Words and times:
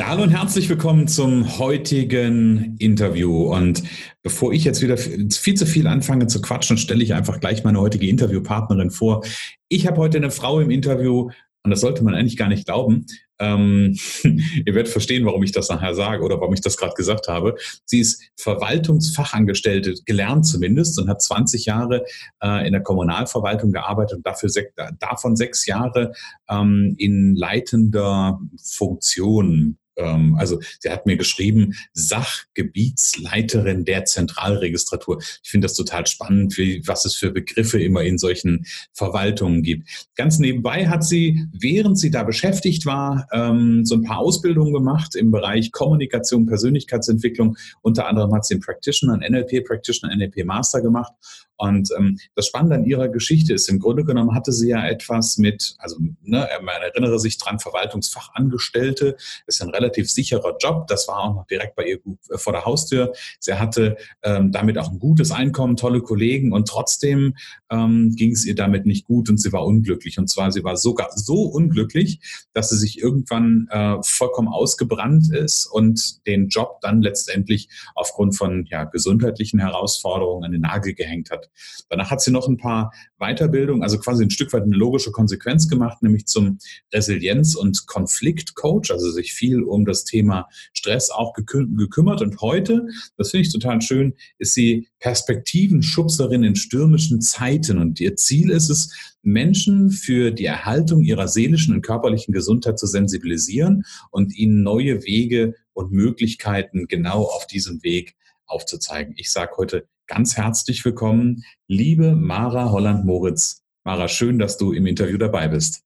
Ja, 0.00 0.06
hallo 0.08 0.22
und 0.22 0.30
herzlich 0.30 0.66
willkommen 0.70 1.08
zum 1.08 1.58
heutigen 1.58 2.74
Interview. 2.78 3.52
Und 3.54 3.82
bevor 4.22 4.50
ich 4.50 4.64
jetzt 4.64 4.80
wieder 4.80 4.96
viel 4.96 5.28
zu 5.28 5.66
viel 5.66 5.86
anfange 5.86 6.26
zu 6.26 6.40
quatschen, 6.40 6.78
stelle 6.78 7.04
ich 7.04 7.12
einfach 7.12 7.38
gleich 7.38 7.64
meine 7.64 7.82
heutige 7.82 8.08
Interviewpartnerin 8.08 8.90
vor. 8.90 9.22
Ich 9.68 9.86
habe 9.86 9.98
heute 9.98 10.16
eine 10.16 10.30
Frau 10.30 10.58
im 10.58 10.70
Interview, 10.70 11.28
und 11.62 11.70
das 11.70 11.82
sollte 11.82 12.02
man 12.02 12.14
eigentlich 12.14 12.38
gar 12.38 12.48
nicht 12.48 12.64
glauben. 12.64 13.04
Ähm, 13.38 13.94
ihr 14.24 14.74
werdet 14.74 14.88
verstehen, 14.88 15.26
warum 15.26 15.42
ich 15.42 15.52
das 15.52 15.68
nachher 15.68 15.94
sage 15.94 16.24
oder 16.24 16.40
warum 16.40 16.54
ich 16.54 16.62
das 16.62 16.78
gerade 16.78 16.94
gesagt 16.94 17.28
habe. 17.28 17.56
Sie 17.84 18.00
ist 18.00 18.22
Verwaltungsfachangestellte, 18.36 19.96
gelernt 20.06 20.46
zumindest, 20.46 20.98
und 20.98 21.10
hat 21.10 21.20
20 21.20 21.66
Jahre 21.66 22.06
äh, 22.42 22.66
in 22.66 22.72
der 22.72 22.82
Kommunalverwaltung 22.82 23.70
gearbeitet 23.70 24.16
und 24.16 24.26
dafür 24.26 24.48
sech, 24.48 24.68
davon 24.98 25.36
sechs 25.36 25.66
Jahre 25.66 26.14
ähm, 26.48 26.94
in 26.96 27.36
leitender 27.36 28.40
Funktion 28.64 29.76
ähm, 30.02 30.36
also 30.38 30.60
sie 30.80 30.90
hat 30.90 31.06
mir 31.06 31.16
geschrieben, 31.16 31.74
Sachgebietsleiterin 31.92 33.84
der 33.84 34.04
Zentralregistratur. 34.04 35.18
Ich 35.42 35.50
finde 35.50 35.66
das 35.66 35.74
total 35.74 36.06
spannend, 36.06 36.56
wie, 36.58 36.86
was 36.86 37.04
es 37.04 37.16
für 37.16 37.30
Begriffe 37.30 37.82
immer 37.82 38.02
in 38.02 38.18
solchen 38.18 38.66
Verwaltungen 38.92 39.62
gibt. 39.62 39.88
Ganz 40.16 40.38
nebenbei 40.38 40.88
hat 40.88 41.04
sie, 41.04 41.46
während 41.52 41.98
sie 41.98 42.10
da 42.10 42.22
beschäftigt 42.22 42.86
war, 42.86 43.28
ähm, 43.32 43.84
so 43.84 43.94
ein 43.96 44.02
paar 44.02 44.18
Ausbildungen 44.18 44.72
gemacht 44.72 45.14
im 45.14 45.30
Bereich 45.30 45.72
Kommunikation, 45.72 46.46
Persönlichkeitsentwicklung. 46.46 47.56
Unter 47.82 48.06
anderem 48.06 48.34
hat 48.34 48.44
sie 48.44 48.54
einen 48.54 48.62
Practitioner, 48.62 49.14
einen 49.14 49.32
NLP 49.32 49.64
Practitioner, 49.64 50.14
NLP 50.14 50.44
Master 50.44 50.80
gemacht 50.80 51.12
und 51.60 51.90
ähm, 51.98 52.18
das 52.34 52.46
Spannende 52.46 52.76
an 52.76 52.84
ihrer 52.86 53.08
Geschichte 53.08 53.52
ist, 53.52 53.68
im 53.68 53.80
Grunde 53.80 54.02
genommen 54.04 54.34
hatte 54.34 54.50
sie 54.50 54.70
ja 54.70 54.88
etwas 54.88 55.36
mit, 55.36 55.74
also 55.78 55.98
ne, 56.22 56.48
man 56.62 56.80
erinnere 56.80 57.18
sich 57.18 57.36
dran, 57.36 57.58
Verwaltungsfachangestellte, 57.58 59.16
ist 59.46 59.60
ein 59.60 59.68
relativ 59.68 59.89
sicherer 59.94 60.56
Job. 60.60 60.86
Das 60.88 61.08
war 61.08 61.20
auch 61.20 61.34
noch 61.34 61.46
direkt 61.46 61.76
bei 61.76 61.84
ihr 61.84 61.98
äh, 62.30 62.38
vor 62.38 62.52
der 62.52 62.64
Haustür. 62.64 63.12
Sie 63.38 63.54
hatte 63.54 63.96
ähm, 64.22 64.52
damit 64.52 64.78
auch 64.78 64.90
ein 64.90 64.98
gutes 64.98 65.30
Einkommen, 65.30 65.76
tolle 65.76 66.00
Kollegen 66.00 66.52
und 66.52 66.68
trotzdem 66.68 67.36
ähm, 67.70 68.14
ging 68.16 68.32
es 68.32 68.44
ihr 68.44 68.54
damit 68.54 68.86
nicht 68.86 69.06
gut 69.06 69.28
und 69.28 69.38
sie 69.38 69.52
war 69.52 69.64
unglücklich. 69.64 70.18
Und 70.18 70.28
zwar, 70.28 70.52
sie 70.52 70.64
war 70.64 70.76
sogar 70.76 71.10
so 71.14 71.42
unglücklich, 71.42 72.20
dass 72.52 72.70
sie 72.70 72.76
sich 72.76 73.00
irgendwann 73.00 73.68
äh, 73.70 73.96
vollkommen 74.02 74.48
ausgebrannt 74.48 75.32
ist 75.32 75.66
und 75.66 76.26
den 76.26 76.48
Job 76.48 76.80
dann 76.80 77.02
letztendlich 77.02 77.68
aufgrund 77.94 78.36
von 78.36 78.66
ja, 78.70 78.84
gesundheitlichen 78.84 79.60
Herausforderungen 79.60 80.44
an 80.44 80.52
den 80.52 80.62
Nagel 80.62 80.94
gehängt 80.94 81.30
hat. 81.30 81.50
Danach 81.88 82.10
hat 82.10 82.20
sie 82.20 82.30
noch 82.30 82.48
ein 82.48 82.56
paar 82.56 82.92
Weiterbildungen, 83.18 83.82
also 83.82 83.98
quasi 83.98 84.24
ein 84.24 84.30
Stück 84.30 84.52
weit 84.52 84.62
eine 84.62 84.76
logische 84.76 85.12
Konsequenz 85.12 85.68
gemacht, 85.68 86.02
nämlich 86.02 86.26
zum 86.26 86.58
Resilienz- 86.92 87.54
und 87.54 87.86
Konfliktcoach, 87.86 88.90
also 88.90 89.10
sich 89.10 89.32
viel 89.32 89.62
um 89.62 89.79
das 89.84 90.04
Thema 90.04 90.48
Stress 90.72 91.10
auch 91.10 91.32
gekü 91.32 91.66
gekümmert. 91.76 92.22
Und 92.22 92.40
heute, 92.40 92.88
das 93.16 93.30
finde 93.30 93.46
ich 93.46 93.52
total 93.52 93.80
schön, 93.82 94.14
ist 94.38 94.54
sie 94.54 94.88
Perspektivenschubserin 94.98 96.44
in 96.44 96.56
stürmischen 96.56 97.20
Zeiten. 97.20 97.78
Und 97.78 98.00
ihr 98.00 98.16
Ziel 98.16 98.50
ist 98.50 98.70
es, 98.70 98.94
Menschen 99.22 99.90
für 99.90 100.30
die 100.30 100.46
Erhaltung 100.46 101.02
ihrer 101.02 101.28
seelischen 101.28 101.74
und 101.74 101.82
körperlichen 101.82 102.32
Gesundheit 102.32 102.78
zu 102.78 102.86
sensibilisieren 102.86 103.84
und 104.10 104.34
ihnen 104.34 104.62
neue 104.62 105.04
Wege 105.04 105.54
und 105.72 105.92
Möglichkeiten 105.92 106.86
genau 106.88 107.24
auf 107.24 107.46
diesem 107.46 107.82
Weg 107.82 108.16
aufzuzeigen. 108.46 109.14
Ich 109.16 109.30
sage 109.30 109.52
heute 109.56 109.86
ganz 110.06 110.36
herzlich 110.36 110.84
willkommen, 110.84 111.44
liebe 111.68 112.16
Mara 112.16 112.70
Holland-Moritz. 112.70 113.62
Mara, 113.84 114.08
schön, 114.08 114.38
dass 114.38 114.58
du 114.58 114.72
im 114.72 114.86
Interview 114.86 115.18
dabei 115.18 115.48
bist. 115.48 115.84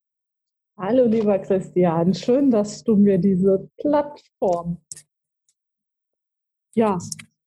Hallo, 0.76 1.06
lieber 1.06 1.38
Christian. 1.38 2.12
Schön, 2.14 2.50
dass 2.50 2.82
du 2.82 2.96
mir 2.96 3.18
diese 3.18 3.70
Plattform 3.78 4.78
ja, 6.74 6.98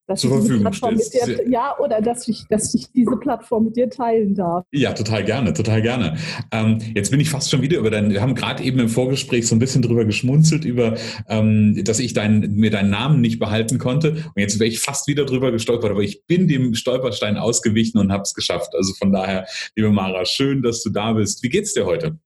dass 0.08 0.22
zur 0.22 0.40
Verfügung 0.40 0.72
stellst. 0.72 1.14
Dir, 1.14 1.50
ja, 1.50 1.78
oder 1.80 2.02
dass 2.02 2.28
ich, 2.30 2.46
dass 2.50 2.74
ich 2.74 2.90
diese 2.94 3.18
Plattform 3.18 3.66
mit 3.66 3.76
dir 3.76 3.90
teilen 3.90 4.36
darf. 4.36 4.66
Ja, 4.72 4.94
total 4.94 5.26
gerne, 5.26 5.54
total 5.54 5.82
gerne. 5.82 6.16
Ähm, 6.52 6.80
jetzt 6.96 7.12
bin 7.12 7.20
ich 7.20 7.30
fast 7.30 7.52
schon 7.52 7.62
wieder 7.62 7.78
über 7.78 7.90
deinen, 7.90 8.12
wir 8.12 8.22
haben 8.22 8.34
gerade 8.34 8.64
eben 8.64 8.80
im 8.80 8.88
Vorgespräch 8.88 9.46
so 9.46 9.56
ein 9.56 9.60
bisschen 9.60 9.82
drüber 9.82 10.06
geschmunzelt, 10.06 10.64
über, 10.64 10.96
ähm, 11.28 11.84
dass 11.84 12.00
ich 12.00 12.14
dein, 12.14 12.54
mir 12.56 12.72
deinen 12.72 12.90
Namen 12.90 13.20
nicht 13.20 13.40
behalten 13.40 13.80
konnte. 13.80 14.12
Und 14.12 14.38
jetzt 14.38 14.60
wäre 14.60 14.70
ich 14.70 14.80
fast 14.80 15.08
wieder 15.08 15.26
drüber 15.26 15.52
gestolpert, 15.52 15.92
aber 15.92 16.04
ich 16.04 16.26
bin 16.26 16.48
dem 16.48 16.74
Stolperstein 16.74 17.36
ausgewichen 17.36 18.00
und 18.00 18.14
habe 18.14 18.24
es 18.24 18.34
geschafft. 18.34 18.74
Also 18.76 18.94
von 18.94 19.12
daher, 19.12 19.46
liebe 19.76 19.92
Mara, 19.92 20.24
schön, 20.24 20.62
dass 20.62 20.82
du 20.82 20.90
da 20.90 21.12
bist. 21.12 21.44
Wie 21.44 21.50
geht's 21.50 21.74
dir 21.74 21.86
heute? 21.86 22.18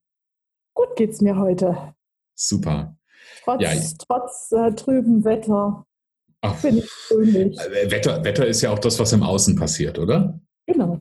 Gut 0.81 0.95
geht's 0.95 1.21
mir 1.21 1.37
heute. 1.37 1.93
Super. 2.35 2.97
Trotz, 3.43 3.61
ja. 3.61 3.71
trotz 4.07 4.51
äh, 4.51 4.71
trüben 4.71 5.23
Wetter 5.23 5.85
Finde 6.59 6.79
ich 6.79 6.89
fröhlich. 6.89 7.59
Äh, 7.59 7.91
Wetter, 7.91 8.23
Wetter 8.23 8.47
ist 8.47 8.61
ja 8.61 8.71
auch 8.71 8.79
das, 8.79 8.99
was 8.99 9.13
im 9.13 9.21
Außen 9.21 9.55
passiert, 9.55 9.99
oder? 9.99 10.39
Genau. 10.65 10.99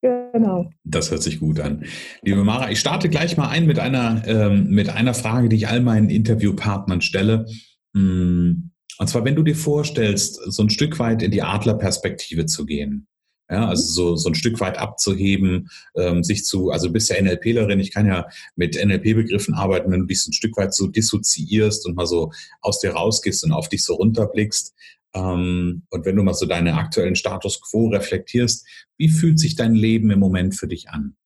Genau. 0.00 0.70
Das 0.84 1.10
hört 1.10 1.22
sich 1.22 1.40
gut 1.40 1.60
an. 1.60 1.84
Liebe 2.22 2.44
Mara, 2.44 2.70
ich 2.70 2.80
starte 2.80 3.08
gleich 3.08 3.36
mal 3.36 3.48
ein 3.48 3.66
mit 3.66 3.78
einer, 3.78 4.22
ähm, 4.26 4.70
mit 4.70 4.88
einer 4.88 5.14
Frage, 5.14 5.48
die 5.48 5.56
ich 5.56 5.68
all 5.68 5.80
meinen 5.80 6.10
Interviewpartnern 6.10 7.00
stelle. 7.00 7.46
Hm, 7.94 8.70
und 8.98 9.08
zwar, 9.08 9.24
wenn 9.24 9.36
du 9.36 9.42
dir 9.42 9.56
vorstellst, 9.56 10.36
so 10.36 10.62
ein 10.62 10.70
Stück 10.70 10.98
weit 10.98 11.22
in 11.22 11.30
die 11.30 11.42
Adlerperspektive 11.42 12.46
zu 12.46 12.66
gehen. 12.66 13.06
Ja, 13.50 13.66
also 13.66 13.82
so, 13.82 14.16
so 14.16 14.28
ein 14.28 14.34
Stück 14.34 14.60
weit 14.60 14.76
abzuheben, 14.76 15.70
ähm, 15.96 16.22
sich 16.22 16.44
zu, 16.44 16.70
also 16.70 16.88
du 16.88 16.92
bist 16.92 17.08
ja 17.08 17.20
NLPlerin, 17.20 17.80
ich 17.80 17.92
kann 17.92 18.06
ja 18.06 18.26
mit 18.56 18.76
NLP-Begriffen 18.76 19.54
arbeiten, 19.54 19.90
wenn 19.90 20.00
du 20.00 20.06
dich 20.06 20.22
so 20.22 20.30
ein 20.30 20.34
Stück 20.34 20.56
weit 20.58 20.74
so 20.74 20.86
dissoziierst 20.86 21.86
und 21.86 21.96
mal 21.96 22.06
so 22.06 22.30
aus 22.60 22.80
dir 22.80 22.92
rausgehst 22.92 23.44
und 23.44 23.52
auf 23.52 23.70
dich 23.70 23.84
so 23.84 23.94
runterblickst. 23.94 24.74
Ähm, 25.14 25.82
und 25.88 26.04
wenn 26.04 26.16
du 26.16 26.22
mal 26.22 26.34
so 26.34 26.44
deinen 26.44 26.74
aktuellen 26.74 27.16
Status 27.16 27.60
quo 27.62 27.88
reflektierst, 27.88 28.66
wie 28.98 29.08
fühlt 29.08 29.38
sich 29.38 29.56
dein 29.56 29.74
Leben 29.74 30.10
im 30.10 30.18
Moment 30.18 30.54
für 30.54 30.68
dich 30.68 30.90
an? 30.90 31.16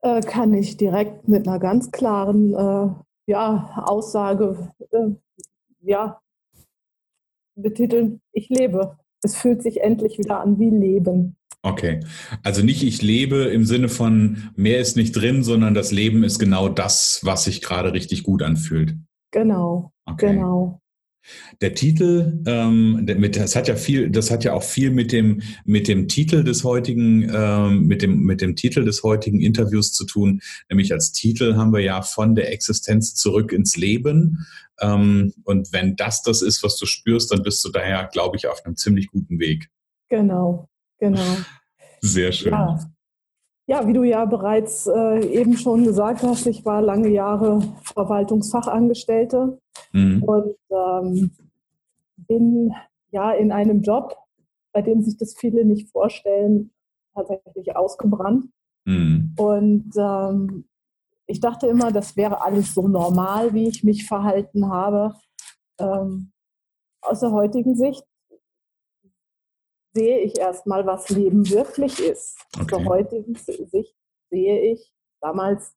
Äh, 0.00 0.22
kann 0.22 0.54
ich 0.54 0.78
direkt 0.78 1.28
mit 1.28 1.46
einer 1.46 1.58
ganz 1.58 1.90
klaren 1.90 2.54
äh, 2.54 2.94
ja, 3.26 3.84
Aussage 3.84 4.72
äh, 4.90 5.10
ja, 5.80 6.22
betiteln, 7.56 8.20
ich 8.32 8.48
lebe 8.48 8.96
es 9.22 9.36
fühlt 9.36 9.62
sich 9.62 9.80
endlich 9.80 10.18
wieder 10.18 10.40
an 10.40 10.58
wie 10.58 10.70
Leben. 10.70 11.36
Okay, 11.62 12.00
also 12.44 12.62
nicht 12.62 12.84
ich 12.84 13.02
lebe 13.02 13.44
im 13.44 13.64
Sinne 13.64 13.88
von 13.88 14.50
mehr 14.54 14.78
ist 14.78 14.96
nicht 14.96 15.12
drin, 15.12 15.42
sondern 15.42 15.74
das 15.74 15.90
Leben 15.90 16.22
ist 16.22 16.38
genau 16.38 16.68
das, 16.68 17.20
was 17.24 17.44
sich 17.44 17.62
gerade 17.62 17.92
richtig 17.92 18.22
gut 18.22 18.42
anfühlt. 18.42 18.94
Genau, 19.32 19.92
okay. 20.06 20.32
genau. 20.34 20.80
Der 21.60 21.74
Titel, 21.74 22.42
ähm, 22.46 23.04
das 23.32 23.54
hat 23.54 23.68
ja 23.68 23.76
viel, 23.76 24.08
das 24.08 24.30
hat 24.30 24.44
ja 24.44 24.54
auch 24.54 24.62
viel 24.62 24.90
mit 24.90 25.12
dem 25.12 25.42
mit 25.66 25.88
dem 25.88 26.08
Titel 26.08 26.42
des 26.42 26.64
heutigen 26.64 27.30
ähm, 27.34 27.86
mit 27.86 28.00
dem 28.00 28.22
mit 28.22 28.40
dem 28.40 28.56
Titel 28.56 28.84
des 28.84 29.02
heutigen 29.02 29.40
Interviews 29.40 29.92
zu 29.92 30.06
tun. 30.06 30.40
Nämlich 30.70 30.92
als 30.92 31.12
Titel 31.12 31.56
haben 31.56 31.72
wir 31.72 31.80
ja 31.80 32.00
von 32.00 32.34
der 32.34 32.50
Existenz 32.52 33.14
zurück 33.14 33.52
ins 33.52 33.76
Leben. 33.76 34.46
Ähm, 34.80 35.34
und 35.44 35.72
wenn 35.72 35.96
das 35.96 36.22
das 36.22 36.42
ist, 36.42 36.62
was 36.62 36.76
du 36.76 36.86
spürst, 36.86 37.32
dann 37.32 37.42
bist 37.42 37.64
du 37.64 37.70
daher, 37.70 38.08
glaube 38.12 38.36
ich, 38.36 38.46
auf 38.46 38.64
einem 38.64 38.76
ziemlich 38.76 39.08
guten 39.08 39.38
Weg. 39.38 39.68
Genau, 40.08 40.68
genau. 40.98 41.36
Sehr 42.00 42.32
schön. 42.32 42.52
Ja. 42.52 42.78
Ja, 43.66 43.86
wie 43.86 43.92
du 43.92 44.02
ja 44.02 44.24
bereits 44.24 44.86
äh, 44.86 45.26
eben 45.26 45.58
schon 45.58 45.84
gesagt 45.84 46.22
hast, 46.22 46.46
ich 46.46 46.64
war 46.64 46.80
lange 46.80 47.08
Jahre 47.08 47.62
Verwaltungsfachangestellte 47.82 49.58
mhm. 49.92 50.22
und 50.22 50.56
ähm, 50.70 51.30
bin 52.16 52.72
ja 53.10 53.32
in 53.32 53.52
einem 53.52 53.82
Job, 53.82 54.16
bei 54.72 54.80
dem 54.80 55.02
sich 55.02 55.18
das 55.18 55.34
viele 55.36 55.66
nicht 55.66 55.90
vorstellen, 55.90 56.70
tatsächlich 57.14 57.76
ausgebrannt. 57.76 58.46
Mhm. 58.86 59.34
Und 59.36 59.90
ähm, 59.98 60.64
ich 61.28 61.40
dachte 61.40 61.66
immer, 61.66 61.92
das 61.92 62.16
wäre 62.16 62.40
alles 62.40 62.74
so 62.74 62.88
normal, 62.88 63.52
wie 63.52 63.68
ich 63.68 63.84
mich 63.84 64.06
verhalten 64.06 64.68
habe. 64.68 65.14
Ähm, 65.78 66.32
aus 67.02 67.20
der 67.20 67.30
heutigen 67.30 67.76
Sicht 67.76 68.02
sehe 69.94 70.20
ich 70.20 70.38
erstmal, 70.38 70.86
was 70.86 71.10
Leben 71.10 71.48
wirklich 71.50 72.00
ist. 72.00 72.38
Okay. 72.54 72.62
Aus 72.62 72.66
der 72.66 72.84
heutigen 72.86 73.34
Sicht 73.34 73.94
sehe 74.30 74.72
ich, 74.72 74.92
damals 75.20 75.74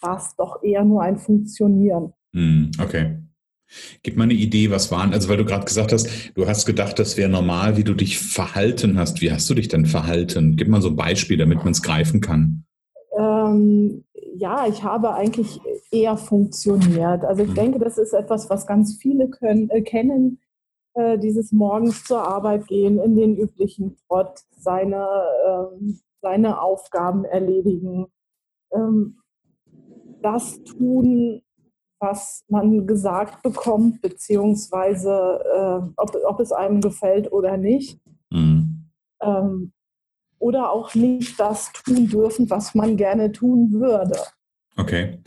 war 0.00 0.16
es 0.16 0.34
doch 0.36 0.62
eher 0.62 0.84
nur 0.84 1.02
ein 1.02 1.18
Funktionieren. 1.18 2.14
Hm, 2.32 2.70
okay. 2.80 3.18
Gib 4.02 4.16
mal 4.16 4.24
eine 4.24 4.34
Idee, 4.34 4.70
was 4.70 4.90
waren, 4.90 5.12
also 5.12 5.28
weil 5.28 5.38
du 5.38 5.44
gerade 5.44 5.64
gesagt 5.64 5.92
hast, 5.92 6.08
du 6.34 6.46
hast 6.46 6.66
gedacht, 6.66 6.98
das 6.98 7.16
wäre 7.16 7.30
normal, 7.30 7.76
wie 7.76 7.84
du 7.84 7.94
dich 7.94 8.18
verhalten 8.18 8.98
hast. 8.98 9.20
Wie 9.20 9.32
hast 9.32 9.48
du 9.48 9.54
dich 9.54 9.68
denn 9.68 9.86
verhalten? 9.86 10.56
Gib 10.56 10.68
mal 10.68 10.82
so 10.82 10.88
ein 10.88 10.96
Beispiel, 10.96 11.36
damit 11.36 11.58
man 11.58 11.72
es 11.72 11.82
greifen 11.82 12.20
kann. 12.20 12.64
Äh, 13.16 13.42
ähm, 13.52 14.04
ja, 14.42 14.66
ich 14.66 14.82
habe 14.82 15.14
eigentlich 15.14 15.60
eher 15.92 16.16
funktioniert. 16.16 17.24
Also 17.24 17.44
ich 17.44 17.50
mhm. 17.50 17.54
denke, 17.54 17.78
das 17.78 17.96
ist 17.96 18.12
etwas, 18.12 18.50
was 18.50 18.66
ganz 18.66 18.96
viele 18.96 19.30
können, 19.30 19.70
äh, 19.70 19.82
kennen. 19.82 20.40
Äh, 20.94 21.16
dieses 21.18 21.52
morgens 21.52 22.02
zur 22.02 22.26
Arbeit 22.26 22.66
gehen, 22.66 22.98
in 22.98 23.14
den 23.14 23.36
üblichen 23.36 23.96
Trott, 23.96 24.40
seine, 24.50 25.06
ähm, 25.46 26.00
seine 26.20 26.60
Aufgaben 26.60 27.24
erledigen, 27.24 28.08
ähm, 28.72 29.20
das 30.22 30.60
tun, 30.64 31.42
was 32.00 32.44
man 32.48 32.88
gesagt 32.88 33.44
bekommt, 33.44 34.02
beziehungsweise 34.02 35.40
äh, 35.54 35.92
ob, 35.96 36.16
ob 36.26 36.40
es 36.40 36.50
einem 36.50 36.80
gefällt 36.80 37.30
oder 37.30 37.56
nicht. 37.56 38.00
Mhm. 38.30 38.90
Ähm, 39.22 39.72
oder 40.42 40.72
auch 40.72 40.94
nicht 40.94 41.38
das 41.38 41.72
tun 41.72 42.08
dürfen, 42.08 42.50
was 42.50 42.74
man 42.74 42.96
gerne 42.96 43.30
tun 43.30 43.70
würde. 43.72 44.18
Okay. 44.76 45.20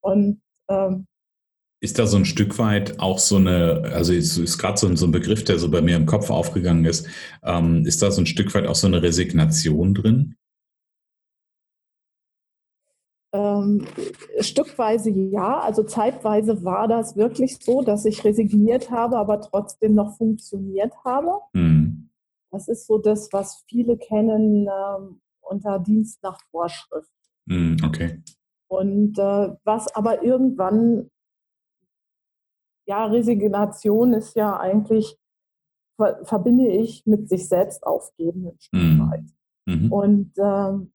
Und 0.00 0.40
ähm, 0.68 1.06
ist 1.80 2.00
da 2.00 2.06
so 2.06 2.16
ein 2.16 2.24
Stück 2.24 2.58
weit 2.58 2.98
auch 2.98 3.20
so 3.20 3.36
eine, 3.36 3.92
also 3.94 4.12
es 4.12 4.36
ist 4.36 4.58
gerade 4.58 4.76
so, 4.76 4.94
so, 4.96 5.06
ein 5.06 5.12
Begriff, 5.12 5.44
der 5.44 5.60
so 5.60 5.70
bei 5.70 5.80
mir 5.82 5.94
im 5.94 6.06
Kopf 6.06 6.30
aufgegangen 6.30 6.84
ist, 6.84 7.06
ähm, 7.44 7.86
ist 7.86 8.02
da 8.02 8.10
so 8.10 8.22
ein 8.22 8.26
Stück 8.26 8.52
weit 8.54 8.66
auch 8.66 8.74
so 8.74 8.88
eine 8.88 9.02
Resignation 9.02 9.94
drin? 9.94 10.34
Ähm, 13.32 13.86
stückweise 14.40 15.10
ja, 15.10 15.60
also 15.60 15.84
zeitweise 15.84 16.64
war 16.64 16.88
das 16.88 17.16
wirklich 17.16 17.58
so, 17.60 17.82
dass 17.82 18.04
ich 18.04 18.24
resigniert 18.24 18.90
habe, 18.90 19.16
aber 19.16 19.40
trotzdem 19.42 19.94
noch 19.94 20.16
funktioniert 20.16 20.92
habe. 21.04 21.38
Mhm. 21.52 22.08
Das 22.50 22.68
ist 22.68 22.86
so 22.86 22.98
das, 22.98 23.32
was 23.32 23.64
viele 23.68 23.96
kennen 23.96 24.68
ähm, 24.68 25.20
unter 25.40 25.78
Dienst 25.78 26.22
nach 26.22 26.38
Vorschrift. 26.50 27.10
Mm, 27.46 27.76
okay. 27.84 28.22
Und 28.68 29.18
äh, 29.18 29.54
was 29.64 29.94
aber 29.94 30.22
irgendwann, 30.22 31.10
ja, 32.86 33.06
Resignation 33.06 34.12
ist 34.12 34.36
ja 34.36 34.58
eigentlich, 34.58 35.16
ver 35.96 36.24
verbinde 36.24 36.68
ich 36.68 37.04
mit 37.06 37.28
sich 37.28 37.48
selbst 37.48 37.86
aufgeben 37.86 38.48
ein 38.48 38.60
Stück 38.60 38.80
mm. 38.80 39.10
weit. 39.10 39.24
Mhm. 39.66 39.92
Und 39.92 40.38
äh, 40.38 40.86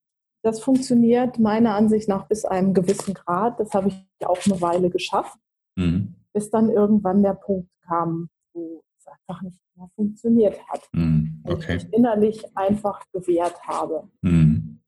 das 0.44 0.62
funktioniert 0.62 1.39
meiner 1.39 1.75
Ansicht 1.75 2.07
nach 2.07 2.27
bis 2.27 2.45
einem 2.45 2.74
gewissen 2.74 3.13
Grad. 3.13 3.59
Das 3.59 3.74
habe 3.74 3.89
ich 3.89 4.25
auch 4.25 4.39
eine 4.45 4.59
Weile 4.62 4.89
geschafft, 4.89 5.38
mhm. 5.75 6.15
bis 6.33 6.50
dann 6.50 6.69
irgendwann 6.69 7.21
der 7.21 7.33
Punkt 7.33 7.69
kam, 7.86 8.30
wo 8.53 8.83
es 8.98 9.07
einfach 9.07 9.42
nicht 9.44 9.62
funktioniert 10.01 10.59
hat. 10.68 10.89
Mhm. 10.94 11.42
Okay. 11.44 11.77
ich 11.77 11.94
innerlich 11.94 12.44
einfach 12.56 13.00
gewehrt 13.12 13.62
habe. 13.68 14.09
Mhm. 14.21 14.80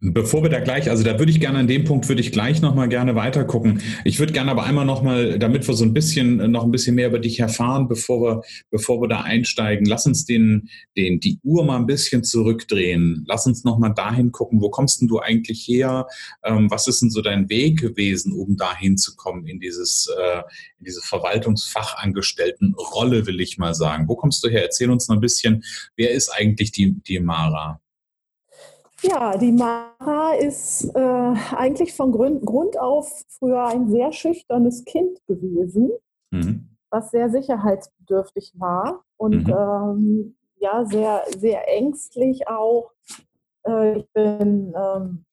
Bevor 0.00 0.44
wir 0.44 0.48
da 0.48 0.60
gleich, 0.60 0.88
also 0.88 1.02
da 1.02 1.18
würde 1.18 1.32
ich 1.32 1.40
gerne 1.40 1.58
an 1.58 1.66
dem 1.66 1.82
Punkt 1.82 2.08
würde 2.08 2.20
ich 2.20 2.30
gleich 2.30 2.62
nochmal 2.62 2.88
gerne 2.88 3.16
weiter 3.16 3.44
gucken. 3.44 3.82
Ich 4.04 4.20
würde 4.20 4.32
gerne 4.32 4.52
aber 4.52 4.62
einmal 4.62 4.84
nochmal, 4.84 5.40
damit 5.40 5.66
wir 5.66 5.74
so 5.74 5.84
ein 5.84 5.92
bisschen, 5.92 6.52
noch 6.52 6.62
ein 6.62 6.70
bisschen 6.70 6.94
mehr 6.94 7.08
über 7.08 7.18
dich 7.18 7.40
erfahren, 7.40 7.88
bevor 7.88 8.22
wir, 8.22 8.42
bevor 8.70 9.00
wir 9.00 9.08
da 9.08 9.22
einsteigen, 9.22 9.86
lass 9.86 10.06
uns 10.06 10.24
den, 10.24 10.68
den, 10.96 11.18
die 11.18 11.40
Uhr 11.42 11.64
mal 11.64 11.78
ein 11.78 11.86
bisschen 11.86 12.22
zurückdrehen. 12.22 13.24
Lass 13.26 13.44
uns 13.46 13.64
nochmal 13.64 13.92
dahin 13.92 14.30
gucken, 14.30 14.60
wo 14.60 14.70
kommst 14.70 15.00
denn 15.00 15.08
du 15.08 15.18
eigentlich 15.18 15.66
her? 15.66 16.06
Ähm, 16.44 16.70
was 16.70 16.86
ist 16.86 17.02
denn 17.02 17.10
so 17.10 17.20
dein 17.20 17.48
Weg 17.48 17.80
gewesen, 17.80 18.32
um 18.32 18.56
dahin 18.56 18.98
zu 18.98 19.16
kommen 19.16 19.48
in 19.48 19.58
dieses, 19.58 20.08
äh, 20.16 20.42
in 20.78 20.84
diese 20.84 21.00
Verwaltungsfachangestelltenrolle, 21.00 23.26
will 23.26 23.40
ich 23.40 23.58
mal 23.58 23.74
sagen. 23.74 24.06
Wo 24.06 24.14
kommst 24.14 24.44
du 24.44 24.48
her? 24.48 24.62
Erzähl 24.62 24.90
uns 24.90 25.08
noch 25.08 25.16
ein 25.16 25.20
bisschen, 25.20 25.64
wer 25.96 26.12
ist 26.12 26.28
eigentlich 26.28 26.70
die, 26.70 27.02
die 27.02 27.18
Mara? 27.18 27.80
Ja, 29.02 29.36
die 29.36 29.52
Mara 29.52 30.34
ist 30.34 30.84
äh, 30.94 31.34
eigentlich 31.54 31.94
von 31.94 32.10
Grund, 32.10 32.44
Grund 32.44 32.78
auf 32.78 33.24
früher 33.28 33.66
ein 33.66 33.88
sehr 33.90 34.12
schüchternes 34.12 34.84
Kind 34.84 35.24
gewesen, 35.26 35.92
mhm. 36.30 36.76
was 36.90 37.10
sehr 37.12 37.30
sicherheitsbedürftig 37.30 38.54
war 38.56 39.04
und 39.16 39.46
mhm. 39.46 39.54
ähm, 39.54 40.36
ja, 40.56 40.84
sehr, 40.84 41.22
sehr 41.36 41.68
ängstlich 41.68 42.48
auch. 42.48 42.90
Äh, 43.64 43.98
ich 43.98 44.12
bin 44.12 44.74
ähm, 44.76 45.24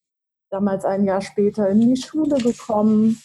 damals 0.51 0.85
ein 0.85 1.03
Jahr 1.03 1.21
später 1.21 1.68
in 1.69 1.81
die 1.81 2.00
Schule 2.00 2.38
gekommen 2.38 3.19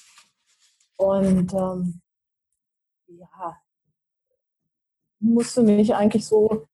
und 0.97 1.53
ähm, 1.53 2.01
ja, 3.09 3.57
musste 5.19 5.63
mich 5.63 5.95
eigentlich 5.95 6.27
so 6.27 6.67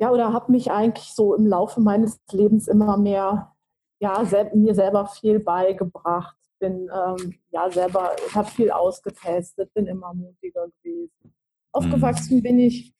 ja, 0.00 0.10
oder 0.10 0.32
habe 0.32 0.50
mich 0.50 0.70
eigentlich 0.70 1.12
so 1.14 1.34
im 1.34 1.46
Laufe 1.46 1.80
meines 1.80 2.18
Lebens 2.32 2.68
immer 2.68 2.96
mehr, 2.96 3.52
ja, 4.00 4.24
sel 4.24 4.50
mir 4.54 4.74
selber 4.74 5.06
viel 5.06 5.40
beigebracht. 5.40 6.36
Bin 6.58 6.90
ähm, 6.92 7.34
ja 7.50 7.70
selber, 7.70 8.12
habe 8.34 8.48
viel 8.48 8.70
ausgetestet, 8.70 9.72
bin 9.74 9.86
immer 9.86 10.14
mutiger 10.14 10.68
gewesen. 10.82 11.34
Aufgewachsen 11.72 12.38
mhm. 12.38 12.42
bin 12.42 12.58
ich, 12.58 12.94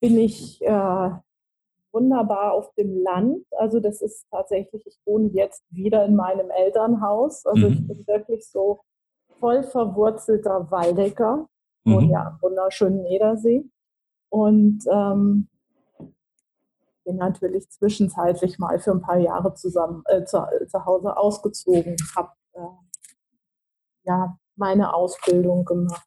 bin 0.00 0.18
ich 0.18 0.60
äh, 0.62 1.10
wunderbar 1.90 2.52
auf 2.52 2.74
dem 2.74 3.02
Land. 3.02 3.46
Also 3.52 3.80
das 3.80 4.02
ist 4.02 4.26
tatsächlich, 4.30 4.86
ich 4.86 4.98
wohne 5.06 5.30
jetzt 5.32 5.64
wieder 5.70 6.04
in 6.04 6.14
meinem 6.16 6.50
Elternhaus. 6.50 7.46
Also 7.46 7.68
mhm. 7.68 7.72
ich 7.72 7.86
bin 7.86 8.06
wirklich 8.06 8.46
so 8.46 8.80
voll 9.40 9.62
verwurzelter 9.62 10.70
Waldecker. 10.70 11.48
Mhm. 11.84 11.94
Und 11.94 12.10
ja, 12.10 12.38
wunderschönen 12.42 13.02
Niedersee. 13.02 13.64
Und 14.28 14.84
ähm, 14.90 15.48
bin 17.04 17.16
natürlich 17.16 17.68
zwischenzeitlich 17.70 18.58
mal 18.58 18.78
für 18.78 18.92
ein 18.92 19.00
paar 19.00 19.18
Jahre 19.18 19.54
zusammen 19.54 20.02
äh, 20.06 20.24
zu, 20.24 20.44
zu 20.68 20.84
Hause 20.84 21.16
ausgezogen, 21.16 21.96
habe 22.16 22.30
äh, 22.54 22.60
ja 24.04 24.38
meine 24.56 24.94
Ausbildung 24.94 25.64
gemacht. 25.64 26.06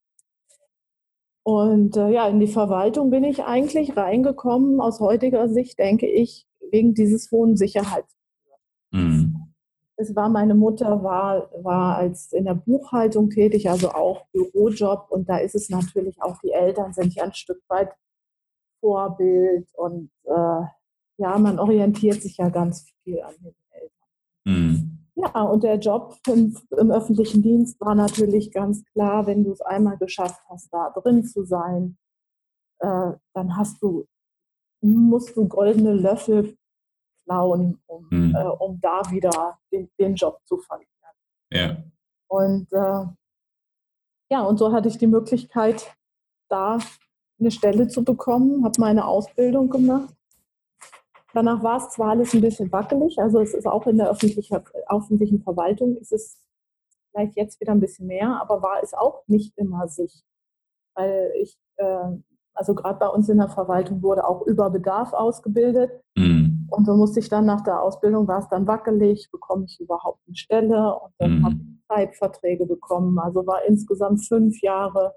Und 1.44 1.96
äh, 1.96 2.10
ja, 2.10 2.28
in 2.28 2.40
die 2.40 2.48
Verwaltung 2.48 3.12
bin 3.12 3.24
ich 3.24 3.44
eigentlich 3.44 3.96
reingekommen. 3.96 4.82
Aus 4.82 5.00
heutiger 5.00 5.48
Sicht 5.48 5.78
denke 5.78 6.08
ich 6.08 6.48
wegen 6.72 6.96
dieses 6.96 7.32
hohen 7.32 7.56
Sicherheitsgefühls. 7.56 8.16
Mhm. 8.92 9.54
Es 9.98 10.16
war 10.16 10.28
meine 10.28 10.56
Mutter 10.56 11.04
war 11.04 11.50
war 11.64 11.98
als 11.98 12.34
in 12.34 12.46
der 12.46 12.56
Buchhaltung 12.56 13.30
tätig, 13.30 13.70
also 13.70 13.92
auch 13.92 14.26
Bürojob. 14.34 15.08
Und 15.10 15.30
da 15.30 15.38
ist 15.38 15.56
es 15.56 15.70
natürlich 15.70 16.22
auch 16.22 16.40
die 16.40 16.52
Eltern 16.52 16.94
sind 16.94 17.14
ja 17.14 17.24
ein 17.24 17.34
Stück 17.34 17.62
weit 17.68 17.94
Vorbild 18.82 19.68
und 19.76 20.10
äh, 20.24 20.62
ja, 21.18 21.38
man 21.38 21.60
orientiert 21.60 22.22
sich 22.22 22.38
ja 22.38 22.50
ganz 22.50 22.92
viel 23.04 23.22
an 23.22 23.36
den 23.40 23.56
Eltern. 23.70 24.08
Mhm. 24.46 25.00
Ja, 25.16 25.44
und 25.44 25.64
der 25.64 25.78
Job 25.80 26.18
im, 26.28 26.58
im, 26.78 26.92
öffentlichen 26.92 27.42
Dienst 27.42 27.80
war 27.80 27.96
natürlich 27.96 28.52
ganz 28.52 28.84
klar, 28.92 29.26
wenn 29.28 29.46
du 29.46 29.54
es 29.54 29.62
einmal 29.62 29.98
geschafft 29.98 30.42
hast, 30.50 30.74
da 30.74 30.90
drin 30.90 31.24
zu 31.24 31.46
sein, 31.46 31.98
äh, 32.80 33.14
dann 33.34 33.56
hast 33.56 33.82
du, 33.82 34.06
musst 34.82 35.36
du 35.38 35.48
goldene 35.48 35.94
Löffel 35.94 36.58
klauen, 37.24 37.82
um, 37.88 38.08
mhm. 38.10 38.36
äh, 38.36 38.44
um 38.44 38.80
da 38.82 39.02
wieder 39.10 39.58
den, 39.72 39.90
den, 39.98 40.16
Job 40.16 40.40
zu 40.46 40.58
verlieren. 40.58 40.90
Ja. 41.52 41.78
Und 42.28 42.72
äh, 42.74 43.06
ja, 44.30 44.42
und 44.42 44.58
so 44.58 44.74
hatte 44.74 44.90
ich 44.90 44.98
die 44.98 45.08
Möglichkeit, 45.08 45.96
da 46.50 46.78
eine 47.40 47.52
Stelle 47.52 47.88
zu 47.88 48.04
bekommen, 48.04 48.66
habe 48.66 48.80
meine 48.80 49.06
Ausbildung 49.06 49.70
gemacht 49.70 50.14
Danach 51.36 51.62
war 51.64 51.78
es 51.78 51.90
zwar 51.90 52.12
alles 52.12 52.34
ein 52.34 52.40
bisschen 52.40 52.72
wackelig, 52.72 53.20
also 53.20 53.42
es 53.42 53.54
ist 53.54 53.68
auch 53.68 53.86
in 53.88 53.98
der 53.98 54.10
öffentlichen, 54.10 54.58
öffentlichen 54.88 55.42
Verwaltung 55.42 55.98
ist 55.98 56.14
es 56.14 56.40
vielleicht 57.12 57.36
jetzt 57.36 57.60
wieder 57.60 57.74
ein 57.74 57.82
bisschen 57.82 58.08
mehr, 58.08 58.40
aber 58.42 58.62
war 58.62 58.82
es 58.82 58.94
auch 58.94 59.22
nicht 59.28 59.52
immer 59.58 59.90
sicher. 59.90 60.24
Weil 60.96 61.34
ich, 61.42 61.58
äh, 61.76 62.08
also 62.54 62.74
gerade 62.74 63.00
bei 63.00 63.10
uns 63.10 63.28
in 63.28 63.38
der 63.38 63.50
Verwaltung 63.50 64.02
wurde 64.02 64.26
auch 64.26 64.48
über 64.48 64.70
Bedarf 64.70 65.12
ausgebildet. 65.12 65.92
Mhm. 66.16 66.70
Und 66.72 66.86
so 66.86 66.96
musste 66.96 67.20
ich 67.20 67.28
dann 67.28 67.46
nach 67.46 67.62
der 67.62 67.82
Ausbildung, 67.82 68.30
war 68.30 68.40
es 68.40 68.48
dann 68.48 68.66
wackelig, 68.66 69.30
bekomme 69.30 69.66
ich 69.66 69.78
überhaupt 69.82 70.22
eine 70.28 70.38
Stelle 70.38 70.96
und 70.96 71.14
dann 71.18 71.40
mhm. 71.40 71.46
habe 71.46 71.56
ich 71.56 71.88
Zeitverträge 71.90 72.66
bekommen. 72.66 73.20
Also 73.20 73.46
war 73.46 73.66
insgesamt 73.68 74.26
fünf 74.26 74.62
Jahre 74.62 75.16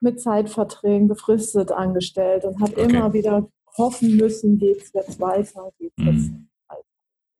mit 0.00 0.20
Zeitverträgen 0.20 1.08
befristet 1.08 1.72
angestellt 1.72 2.44
und 2.44 2.60
habe 2.60 2.72
okay. 2.72 2.82
immer 2.82 3.14
wieder 3.14 3.48
hoffen 3.76 4.16
müssen, 4.16 4.58
geht 4.58 4.82
es 4.82 4.92
jetzt 4.92 5.20
weiter, 5.20 5.72
geht 5.78 5.92
es 5.96 6.04
jetzt 6.04 6.30
mhm. 6.30 6.48
weiter. 6.68 6.84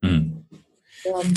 Mhm. 0.02 0.46
Ähm, 1.04 1.34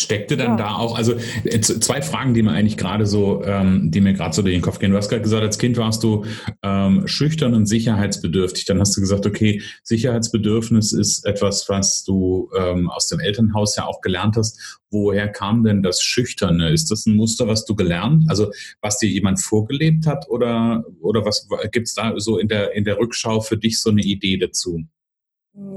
Steckte 0.00 0.36
dann 0.36 0.52
ja. 0.52 0.56
da 0.56 0.74
auch, 0.76 0.96
also 0.96 1.14
äh, 1.44 1.60
zwei 1.60 2.02
Fragen, 2.02 2.34
die 2.34 2.42
mir 2.42 2.52
eigentlich 2.52 2.76
gerade 2.76 3.06
so, 3.06 3.42
ähm, 3.44 3.90
die 3.90 4.00
mir 4.00 4.14
gerade 4.14 4.34
so 4.34 4.42
durch 4.42 4.54
den 4.54 4.62
Kopf 4.62 4.78
gehen. 4.78 4.90
Du 4.90 4.96
hast 4.96 5.08
gerade 5.08 5.22
gesagt, 5.22 5.42
als 5.42 5.58
Kind 5.58 5.76
warst 5.76 6.02
du 6.02 6.24
ähm, 6.62 7.06
schüchtern 7.06 7.54
und 7.54 7.66
sicherheitsbedürftig. 7.66 8.64
Dann 8.64 8.80
hast 8.80 8.96
du 8.96 9.00
gesagt, 9.00 9.26
okay, 9.26 9.62
Sicherheitsbedürfnis 9.82 10.92
ist 10.92 11.26
etwas, 11.26 11.68
was 11.68 12.04
du 12.04 12.50
ähm, 12.56 12.90
aus 12.90 13.08
dem 13.08 13.20
Elternhaus 13.20 13.76
ja 13.76 13.86
auch 13.86 14.00
gelernt 14.00 14.36
hast. 14.36 14.80
Woher 14.90 15.28
kam 15.28 15.64
denn 15.64 15.82
das 15.82 16.02
Schüchterne? 16.02 16.70
Ist 16.70 16.90
das 16.90 17.06
ein 17.06 17.16
Muster, 17.16 17.46
was 17.46 17.64
du 17.64 17.74
gelernt, 17.74 18.24
also 18.28 18.50
was 18.80 18.98
dir 18.98 19.08
jemand 19.08 19.40
vorgelebt 19.40 20.06
hat, 20.06 20.28
oder 20.30 20.84
oder 21.00 21.24
was 21.26 21.46
gibt 21.72 21.88
es 21.88 21.94
da 21.94 22.14
so 22.18 22.38
in 22.38 22.48
der 22.48 22.74
in 22.74 22.84
der 22.84 22.98
Rückschau 22.98 23.40
für 23.40 23.58
dich 23.58 23.80
so 23.80 23.90
eine 23.90 24.02
Idee 24.02 24.38
dazu? 24.38 24.82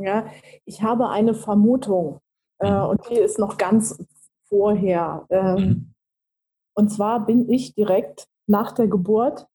Ja, 0.03 0.27
ich 0.65 0.81
habe 0.81 1.09
eine 1.09 1.33
Vermutung 1.33 2.19
äh, 2.61 2.71
mhm. 2.71 2.89
und 2.89 3.01
die 3.09 3.19
ist 3.19 3.39
noch 3.39 3.57
ganz 3.57 4.03
vorher. 4.47 5.25
Ähm, 5.29 5.55
mhm. 5.55 5.93
Und 6.73 6.89
zwar 6.89 7.25
bin 7.25 7.49
ich 7.49 7.75
direkt 7.75 8.27
nach 8.47 8.71
der 8.71 8.87
Geburt, 8.87 9.47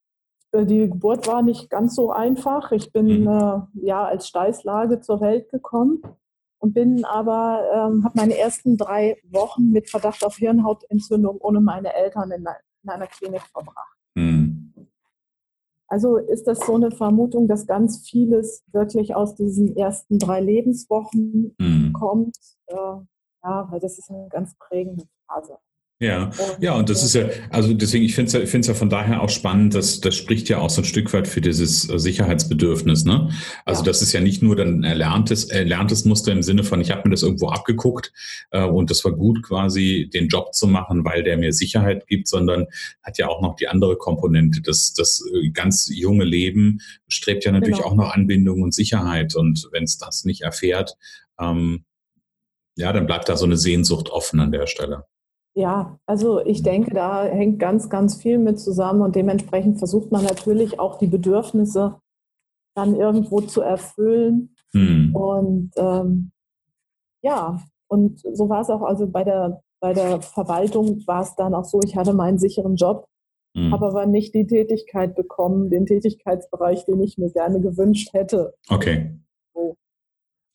äh, 0.52 0.66
die 0.66 0.88
Geburt 0.88 1.26
war 1.26 1.42
nicht 1.42 1.70
ganz 1.70 1.94
so 1.94 2.10
einfach. 2.10 2.72
Ich 2.72 2.92
bin 2.92 3.22
mhm. 3.22 3.28
äh, 3.28 3.86
ja 3.86 4.04
als 4.04 4.28
Steißlage 4.28 5.00
zur 5.00 5.20
Welt 5.20 5.50
gekommen 5.50 6.02
und 6.58 6.74
bin 6.74 7.04
aber, 7.04 7.62
ähm, 7.72 8.04
habe 8.04 8.14
meine 8.14 8.36
ersten 8.36 8.76
drei 8.76 9.18
Wochen 9.30 9.70
mit 9.70 9.90
Verdacht 9.90 10.24
auf 10.24 10.36
Hirnhautentzündung 10.36 11.38
ohne 11.38 11.60
meine 11.60 11.94
Eltern 11.94 12.30
in, 12.30 12.46
in 12.82 12.90
einer 12.90 13.06
Klinik 13.06 13.42
verbracht. 13.42 13.98
Mhm. 14.14 14.45
Also 15.88 16.16
ist 16.16 16.46
das 16.46 16.60
so 16.60 16.74
eine 16.74 16.90
Vermutung, 16.90 17.46
dass 17.46 17.66
ganz 17.66 18.08
vieles 18.08 18.64
wirklich 18.72 19.14
aus 19.14 19.36
diesen 19.36 19.76
ersten 19.76 20.18
drei 20.18 20.40
Lebenswochen 20.40 21.54
mhm. 21.58 21.92
kommt. 21.92 22.36
Äh, 22.66 22.74
ja, 22.76 23.68
weil 23.70 23.80
das 23.80 23.98
ist 23.98 24.10
eine 24.10 24.28
ganz 24.28 24.56
prägende 24.58 25.04
Phase. 25.28 25.58
Ja, 25.98 26.30
ja, 26.60 26.74
und 26.74 26.90
das 26.90 27.02
ist 27.02 27.14
ja, 27.14 27.30
also 27.48 27.72
deswegen, 27.72 28.04
ich 28.04 28.14
finde 28.14 28.26
es 28.26 28.32
ja, 28.34 28.40
ich 28.40 28.50
finde 28.50 28.60
es 28.60 28.66
ja 28.66 28.74
von 28.74 28.90
daher 28.90 29.22
auch 29.22 29.30
spannend, 29.30 29.74
dass 29.74 29.98
das 30.02 30.14
spricht 30.14 30.50
ja 30.50 30.58
auch 30.58 30.68
so 30.68 30.82
ein 30.82 30.84
Stück 30.84 31.10
weit 31.14 31.26
für 31.26 31.40
dieses 31.40 31.88
äh, 31.88 31.98
Sicherheitsbedürfnis, 31.98 33.06
ne? 33.06 33.30
Also 33.64 33.80
ja. 33.80 33.86
das 33.86 34.02
ist 34.02 34.12
ja 34.12 34.20
nicht 34.20 34.42
nur 34.42 34.56
dann 34.56 34.84
erlerntes, 34.84 35.46
erlerntes 35.46 36.04
Muster 36.04 36.32
im 36.32 36.42
Sinne 36.42 36.64
von, 36.64 36.82
ich 36.82 36.90
habe 36.90 37.08
mir 37.08 37.14
das 37.14 37.22
irgendwo 37.22 37.48
abgeguckt 37.48 38.12
äh, 38.50 38.62
und 38.62 38.90
das 38.90 39.06
war 39.06 39.12
gut, 39.12 39.42
quasi 39.42 40.10
den 40.12 40.28
Job 40.28 40.52
zu 40.52 40.66
machen, 40.66 41.02
weil 41.06 41.22
der 41.22 41.38
mir 41.38 41.54
Sicherheit 41.54 42.06
gibt, 42.06 42.28
sondern 42.28 42.66
hat 43.02 43.16
ja 43.16 43.28
auch 43.28 43.40
noch 43.40 43.56
die 43.56 43.68
andere 43.68 43.96
Komponente. 43.96 44.60
Das, 44.60 44.92
das 44.92 45.24
äh, 45.32 45.48
ganz 45.48 45.90
junge 45.90 46.24
Leben 46.24 46.80
strebt 47.08 47.46
ja 47.46 47.52
natürlich 47.52 47.78
genau. 47.78 47.88
auch 47.88 47.96
noch 47.96 48.12
Anbindung 48.12 48.60
und 48.60 48.74
Sicherheit. 48.74 49.34
Und 49.34 49.66
wenn 49.72 49.84
es 49.84 49.96
das 49.96 50.26
nicht 50.26 50.42
erfährt, 50.42 50.98
ähm, 51.40 51.86
ja, 52.76 52.92
dann 52.92 53.06
bleibt 53.06 53.30
da 53.30 53.38
so 53.38 53.46
eine 53.46 53.56
Sehnsucht 53.56 54.10
offen 54.10 54.40
an 54.40 54.52
der 54.52 54.66
Stelle. 54.66 55.04
Ja, 55.56 55.98
also 56.04 56.44
ich 56.44 56.62
denke, 56.62 56.92
da 56.92 57.24
hängt 57.24 57.58
ganz, 57.58 57.88
ganz 57.88 58.20
viel 58.20 58.36
mit 58.36 58.60
zusammen 58.60 59.00
und 59.00 59.16
dementsprechend 59.16 59.78
versucht 59.78 60.12
man 60.12 60.22
natürlich 60.22 60.78
auch 60.78 60.98
die 60.98 61.06
Bedürfnisse 61.06 61.98
dann 62.74 62.94
irgendwo 62.94 63.40
zu 63.40 63.62
erfüllen. 63.62 64.54
Hm. 64.72 65.16
Und 65.16 65.70
ähm, 65.76 66.30
ja, 67.22 67.62
und 67.88 68.20
so 68.20 68.50
war 68.50 68.60
es 68.60 68.68
auch, 68.68 68.82
also 68.82 69.06
bei 69.06 69.24
der, 69.24 69.62
bei 69.80 69.94
der 69.94 70.20
Verwaltung 70.20 71.02
war 71.06 71.22
es 71.22 71.34
dann 71.36 71.54
auch 71.54 71.64
so, 71.64 71.80
ich 71.82 71.96
hatte 71.96 72.12
meinen 72.12 72.38
sicheren 72.38 72.76
Job, 72.76 73.06
hm. 73.56 73.72
habe 73.72 73.86
aber 73.86 74.04
nicht 74.04 74.34
die 74.34 74.46
Tätigkeit 74.46 75.14
bekommen, 75.14 75.70
den 75.70 75.86
Tätigkeitsbereich, 75.86 76.84
den 76.84 77.00
ich 77.00 77.16
mir 77.16 77.30
gerne 77.30 77.62
gewünscht 77.62 78.12
hätte. 78.12 78.52
Okay. 78.68 79.18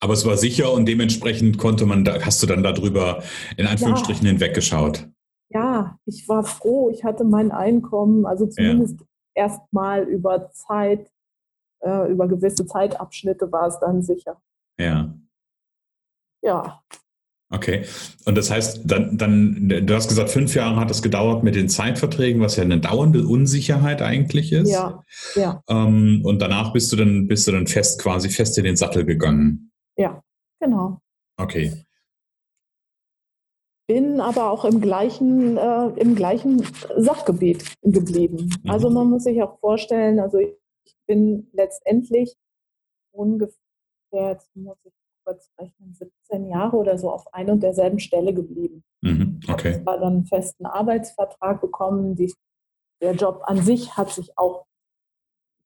Aber 0.03 0.13
es 0.13 0.25
war 0.25 0.35
sicher 0.35 0.73
und 0.73 0.87
dementsprechend 0.87 1.59
konnte 1.59 1.85
man 1.85 2.03
da, 2.03 2.19
hast 2.21 2.41
du 2.41 2.47
dann 2.47 2.63
darüber 2.63 3.23
in 3.55 3.67
Anführungsstrichen 3.67 4.25
ja. 4.25 4.31
hinweggeschaut. 4.31 5.07
Ja, 5.49 5.97
ich 6.05 6.27
war 6.27 6.43
froh, 6.43 6.89
ich 6.91 7.03
hatte 7.03 7.23
mein 7.23 7.51
Einkommen, 7.51 8.25
also 8.25 8.47
zumindest 8.47 8.99
ja. 8.99 9.05
erstmal 9.45 10.03
über 10.03 10.49
Zeit, 10.51 11.11
äh, 11.81 12.11
über 12.11 12.27
gewisse 12.27 12.65
Zeitabschnitte 12.65 13.51
war 13.51 13.67
es 13.67 13.79
dann 13.79 14.01
sicher. 14.01 14.41
Ja. 14.79 15.13
Ja. 16.41 16.81
Okay. 17.53 17.83
Und 18.25 18.37
das 18.37 18.49
heißt, 18.49 18.81
dann, 18.85 19.17
dann, 19.17 19.67
du 19.85 19.93
hast 19.93 20.07
gesagt, 20.07 20.29
fünf 20.29 20.55
Jahre 20.55 20.77
hat 20.77 20.89
es 20.89 21.01
gedauert 21.01 21.43
mit 21.43 21.55
den 21.55 21.67
Zeitverträgen, 21.69 22.41
was 22.41 22.55
ja 22.55 22.63
eine 22.63 22.79
dauernde 22.79 23.27
Unsicherheit 23.27 24.01
eigentlich 24.01 24.53
ist. 24.53 24.71
Ja, 24.71 25.03
ja. 25.35 25.61
Ähm, 25.67 26.21
und 26.23 26.41
danach 26.41 26.71
bist 26.71 26.91
du 26.91 26.95
dann, 26.95 27.27
bist 27.27 27.47
du 27.47 27.51
dann 27.51 27.67
fest, 27.67 28.01
quasi 28.01 28.29
fest 28.29 28.57
in 28.57 28.63
den 28.63 28.77
Sattel 28.77 29.05
gegangen. 29.05 29.70
Ja, 30.01 30.23
genau. 30.59 30.99
Okay. 31.37 31.85
Bin 33.87 34.19
aber 34.19 34.49
auch 34.49 34.65
im 34.65 34.81
gleichen, 34.81 35.57
äh, 35.57 35.87
im 35.99 36.15
gleichen 36.15 36.65
Sachgebiet 36.97 37.75
geblieben. 37.83 38.49
Mhm. 38.63 38.71
Also 38.71 38.89
man 38.89 39.11
muss 39.11 39.25
sich 39.25 39.43
auch 39.43 39.59
vorstellen, 39.59 40.19
also 40.19 40.39
ich 40.39 40.55
bin 41.05 41.49
letztendlich 41.53 42.35
ungefähr, 43.11 43.53
jetzt 44.11 44.49
muss 44.55 44.77
ich 44.85 44.93
kurz 45.23 45.51
rechnen, 45.59 45.93
17 45.93 46.47
Jahre 46.47 46.77
oder 46.77 46.97
so 46.97 47.11
auf 47.11 47.31
ein 47.31 47.51
und 47.51 47.61
derselben 47.61 47.99
Stelle 47.99 48.33
geblieben. 48.33 48.83
Mhm. 49.01 49.39
Okay. 49.47 49.81
Ich 49.81 49.85
habe 49.85 49.99
dann 49.99 50.13
einen 50.13 50.25
festen 50.25 50.65
Arbeitsvertrag 50.65 51.61
bekommen. 51.61 52.15
Die, 52.15 52.33
der 53.01 53.13
Job 53.13 53.41
an 53.43 53.61
sich 53.61 53.95
hat 53.97 54.09
sich 54.09 54.35
auch 54.35 54.65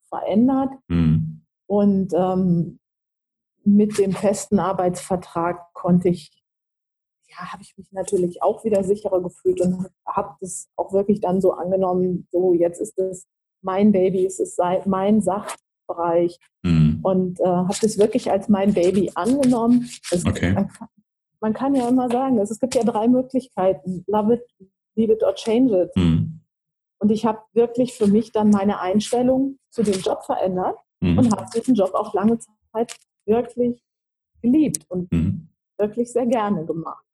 verändert. 0.09 0.71
Mhm. 0.89 1.45
Und 1.67 2.13
ähm, 2.13 2.79
mit 3.65 3.97
dem 3.97 4.13
festen 4.13 4.59
Arbeitsvertrag 4.59 5.73
konnte 5.73 6.09
ich, 6.09 6.31
ja, 7.27 7.51
habe 7.51 7.63
ich 7.63 7.75
mich 7.77 7.91
natürlich 7.91 8.41
auch 8.41 8.63
wieder 8.63 8.83
sicherer 8.83 9.21
gefühlt 9.21 9.59
und 9.59 9.87
habe 10.05 10.35
das 10.39 10.69
auch 10.75 10.93
wirklich 10.93 11.19
dann 11.19 11.41
so 11.41 11.51
angenommen, 11.53 12.27
so 12.31 12.53
jetzt 12.53 12.79
ist 12.79 12.97
es 12.97 13.27
mein 13.61 13.91
Baby, 13.91 14.25
es 14.25 14.39
ist 14.39 14.59
mein 14.85 15.21
Sachbereich 15.21 16.39
mhm. 16.61 16.99
und 17.01 17.39
äh, 17.39 17.45
habe 17.45 17.75
das 17.81 17.97
wirklich 17.97 18.31
als 18.31 18.47
mein 18.47 18.73
Baby 18.73 19.11
angenommen. 19.15 19.89
Es, 20.11 20.25
okay. 20.25 20.53
man, 20.53 20.67
kann, 20.67 20.87
man, 21.41 21.53
kann, 21.53 21.75
ja 21.75 21.89
immer 21.89 22.09
sagen, 22.09 22.37
es, 22.37 22.51
es, 22.51 22.59
gibt 22.59 22.75
ja 22.75 22.83
drei 22.83 23.07
Möglichkeiten, 23.07 24.03
love 24.07 24.35
it, 24.35 24.43
leave 24.95 25.11
it 25.11 25.23
or 25.23 25.33
change 25.33 25.81
it. 25.81 25.95
Mhm. 25.95 26.41
Und 26.99 27.11
ich 27.11 27.25
habe 27.25 27.39
wirklich 27.53 27.93
für 27.93 28.07
mich 28.07 28.31
dann 28.31 28.51
meine 28.51 28.79
Einstellung 28.79 29.57
zu 29.71 29.81
dem 29.81 29.99
Job 29.99 30.23
verändert 30.23 30.77
mhm. 31.01 31.17
und 31.17 31.31
habe 31.35 31.45
diesen 31.55 31.73
Job 31.73 31.95
auch 31.95 32.13
lange 32.13 32.37
Zeit 32.37 32.95
wirklich 33.25 33.81
geliebt 34.41 34.85
und 34.89 35.11
mhm. 35.11 35.49
wirklich 35.77 36.11
sehr 36.11 36.25
gerne 36.25 36.65
gemacht. 36.65 37.05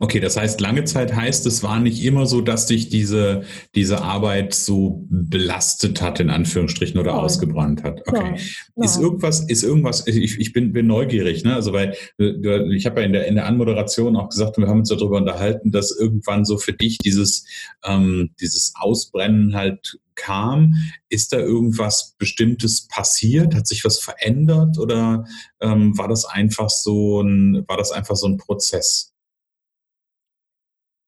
Okay, 0.00 0.20
das 0.20 0.36
heißt, 0.36 0.60
lange 0.60 0.84
Zeit 0.84 1.14
heißt, 1.14 1.46
es 1.46 1.62
war 1.62 1.80
nicht 1.80 2.04
immer 2.04 2.26
so, 2.26 2.40
dass 2.40 2.66
dich 2.66 2.88
diese, 2.88 3.42
diese 3.74 4.02
Arbeit 4.02 4.54
so 4.54 5.06
belastet 5.08 6.02
hat, 6.02 6.20
in 6.20 6.30
Anführungsstrichen, 6.30 7.00
oder 7.00 7.12
Nein. 7.12 7.20
ausgebrannt 7.20 7.82
hat. 7.82 8.00
Okay. 8.06 8.34
Nein. 8.76 8.84
Ist 8.84 9.00
irgendwas, 9.00 9.40
ist 9.48 9.62
irgendwas, 9.62 10.06
ich, 10.06 10.38
ich 10.38 10.52
bin, 10.52 10.72
bin 10.72 10.86
neugierig, 10.86 11.44
ne? 11.44 11.54
Also, 11.54 11.72
weil 11.72 11.96
ich 12.18 12.86
habe 12.86 13.00
ja 13.00 13.06
in 13.06 13.12
der, 13.12 13.26
in 13.26 13.34
der 13.36 13.46
Anmoderation 13.46 14.16
auch 14.16 14.28
gesagt, 14.28 14.58
wir 14.58 14.68
haben 14.68 14.80
uns 14.80 14.90
darüber 14.90 15.16
unterhalten, 15.16 15.70
dass 15.70 15.96
irgendwann 15.96 16.44
so 16.44 16.58
für 16.58 16.72
dich 16.72 16.98
dieses, 16.98 17.46
ähm, 17.84 18.30
dieses 18.40 18.74
Ausbrennen 18.76 19.54
halt 19.54 19.98
kam. 20.22 20.74
Ist 21.08 21.32
da 21.32 21.38
irgendwas 21.38 22.14
Bestimmtes 22.18 22.86
passiert? 22.88 23.54
Hat 23.54 23.66
sich 23.66 23.84
was 23.84 23.98
verändert 23.98 24.78
oder 24.78 25.24
ähm, 25.60 25.96
war 25.98 26.08
das 26.08 26.24
einfach 26.24 26.70
so 26.70 27.20
ein, 27.20 27.64
war 27.66 27.76
das 27.76 27.92
einfach 27.92 28.16
so 28.16 28.26
ein 28.26 28.36
Prozess? 28.36 29.12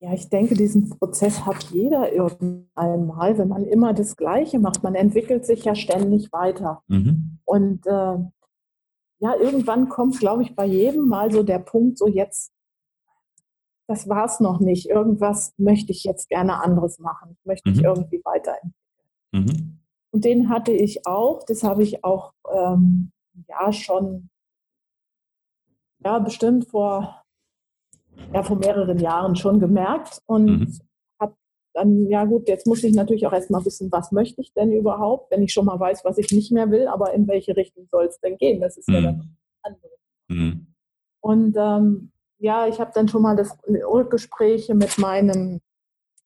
Ja, 0.00 0.12
ich 0.12 0.28
denke, 0.28 0.54
diesen 0.54 0.90
Prozess 0.90 1.47
hat 1.47 1.62
jeder 1.71 2.12
irgendwann 2.12 3.06
mal, 3.06 3.38
wenn 3.38 3.49
man 3.49 3.64
immer 3.64 3.94
das 3.94 4.16
Gleiche 4.16 4.59
macht. 4.59 4.83
Man 4.83 4.94
entwickelt 4.94 5.47
sich 5.47 5.64
ja 5.64 5.75
ständig 5.75 6.30
weiter. 6.30 6.83
Mhm. 6.88 7.38
Und 7.47 7.87
äh, 7.87 8.18
ja, 9.21 9.35
irgendwann 9.40 9.88
kommt, 9.88 10.18
glaube 10.18 10.42
ich, 10.42 10.54
bei 10.54 10.66
jedem 10.66 11.09
mal 11.09 11.33
so 11.33 11.42
der 11.42 11.59
Punkt, 11.59 11.97
so 11.97 12.06
jetzt, 12.06 12.52
das 13.88 14.06
war 14.06 14.26
es 14.26 14.40
noch 14.40 14.61
nicht. 14.61 14.90
Irgendwas 14.90 15.54
möchte 15.56 15.92
ich 15.92 16.04
jetzt 16.04 16.28
gerne 16.28 16.62
anderes 16.62 16.99
machen. 16.99 17.38
Ich 17.38 17.47
möchte 17.47 17.71
mich 17.71 17.78
mhm. 17.78 17.87
irgendwie 17.87 18.21
weiterentwickeln. 18.25 18.84
Mhm. 19.35 19.81
Und 20.11 20.25
den 20.25 20.49
hatte 20.49 20.73
ich 20.73 21.07
auch. 21.07 21.45
Das 21.45 21.64
habe 21.64 21.83
ich 21.83 22.05
auch 22.05 22.33
ähm, 22.53 23.11
ja 23.49 23.73
schon, 23.73 24.31
ja, 25.99 26.19
bestimmt 26.21 26.69
vor 26.69 27.25
ja 28.33 28.45
vor 28.45 28.57
mehreren 28.57 28.99
Jahren 28.99 29.35
schon 29.35 29.59
gemerkt 29.59 30.21
und 30.26 30.45
mhm. 30.45 30.79
habe 31.21 31.35
dann, 31.73 32.07
ja 32.07 32.25
gut, 32.25 32.49
jetzt 32.49 32.64
muss 32.67 32.85
ich 32.85 32.95
natürlich 32.95 33.26
auch 33.26 33.33
erstmal 33.33 33.64
wissen, 33.64 33.91
was 33.91 34.12
möchte 34.12 34.41
ich 34.41 34.53
denn 34.53 34.71
überhaupt, 34.71 35.33
wenn 35.33 35.43
ich 35.43 35.53
schon 35.53 35.64
mal 35.64 35.81
weiß, 35.81 36.05
was 36.05 36.19
ich 36.19 36.31
nicht 36.31 36.53
mehr 36.53 36.71
will, 36.71 36.87
aber 36.87 37.12
in 37.12 37.26
welche 37.26 37.57
Richtung 37.57 37.88
soll 37.91 38.07
es 38.07 38.21
denn 38.21 38.37
gehen? 38.37 38.61
Das 38.61 38.76
ist 38.76 38.88
mhm. 38.88 38.95
ja 38.95 39.00
dann 39.00 39.37
andere. 39.62 39.91
Mhm. 40.29 40.67
Und 41.21 41.57
ähm, 41.59 42.12
ja, 42.38 42.69
ich 42.69 42.79
habe 42.79 42.93
dann 42.95 43.09
schon 43.09 43.23
mal 43.23 43.35
das 43.35 43.57
Gespräche 44.11 44.75
mit 44.75 44.99
meinem 44.99 45.61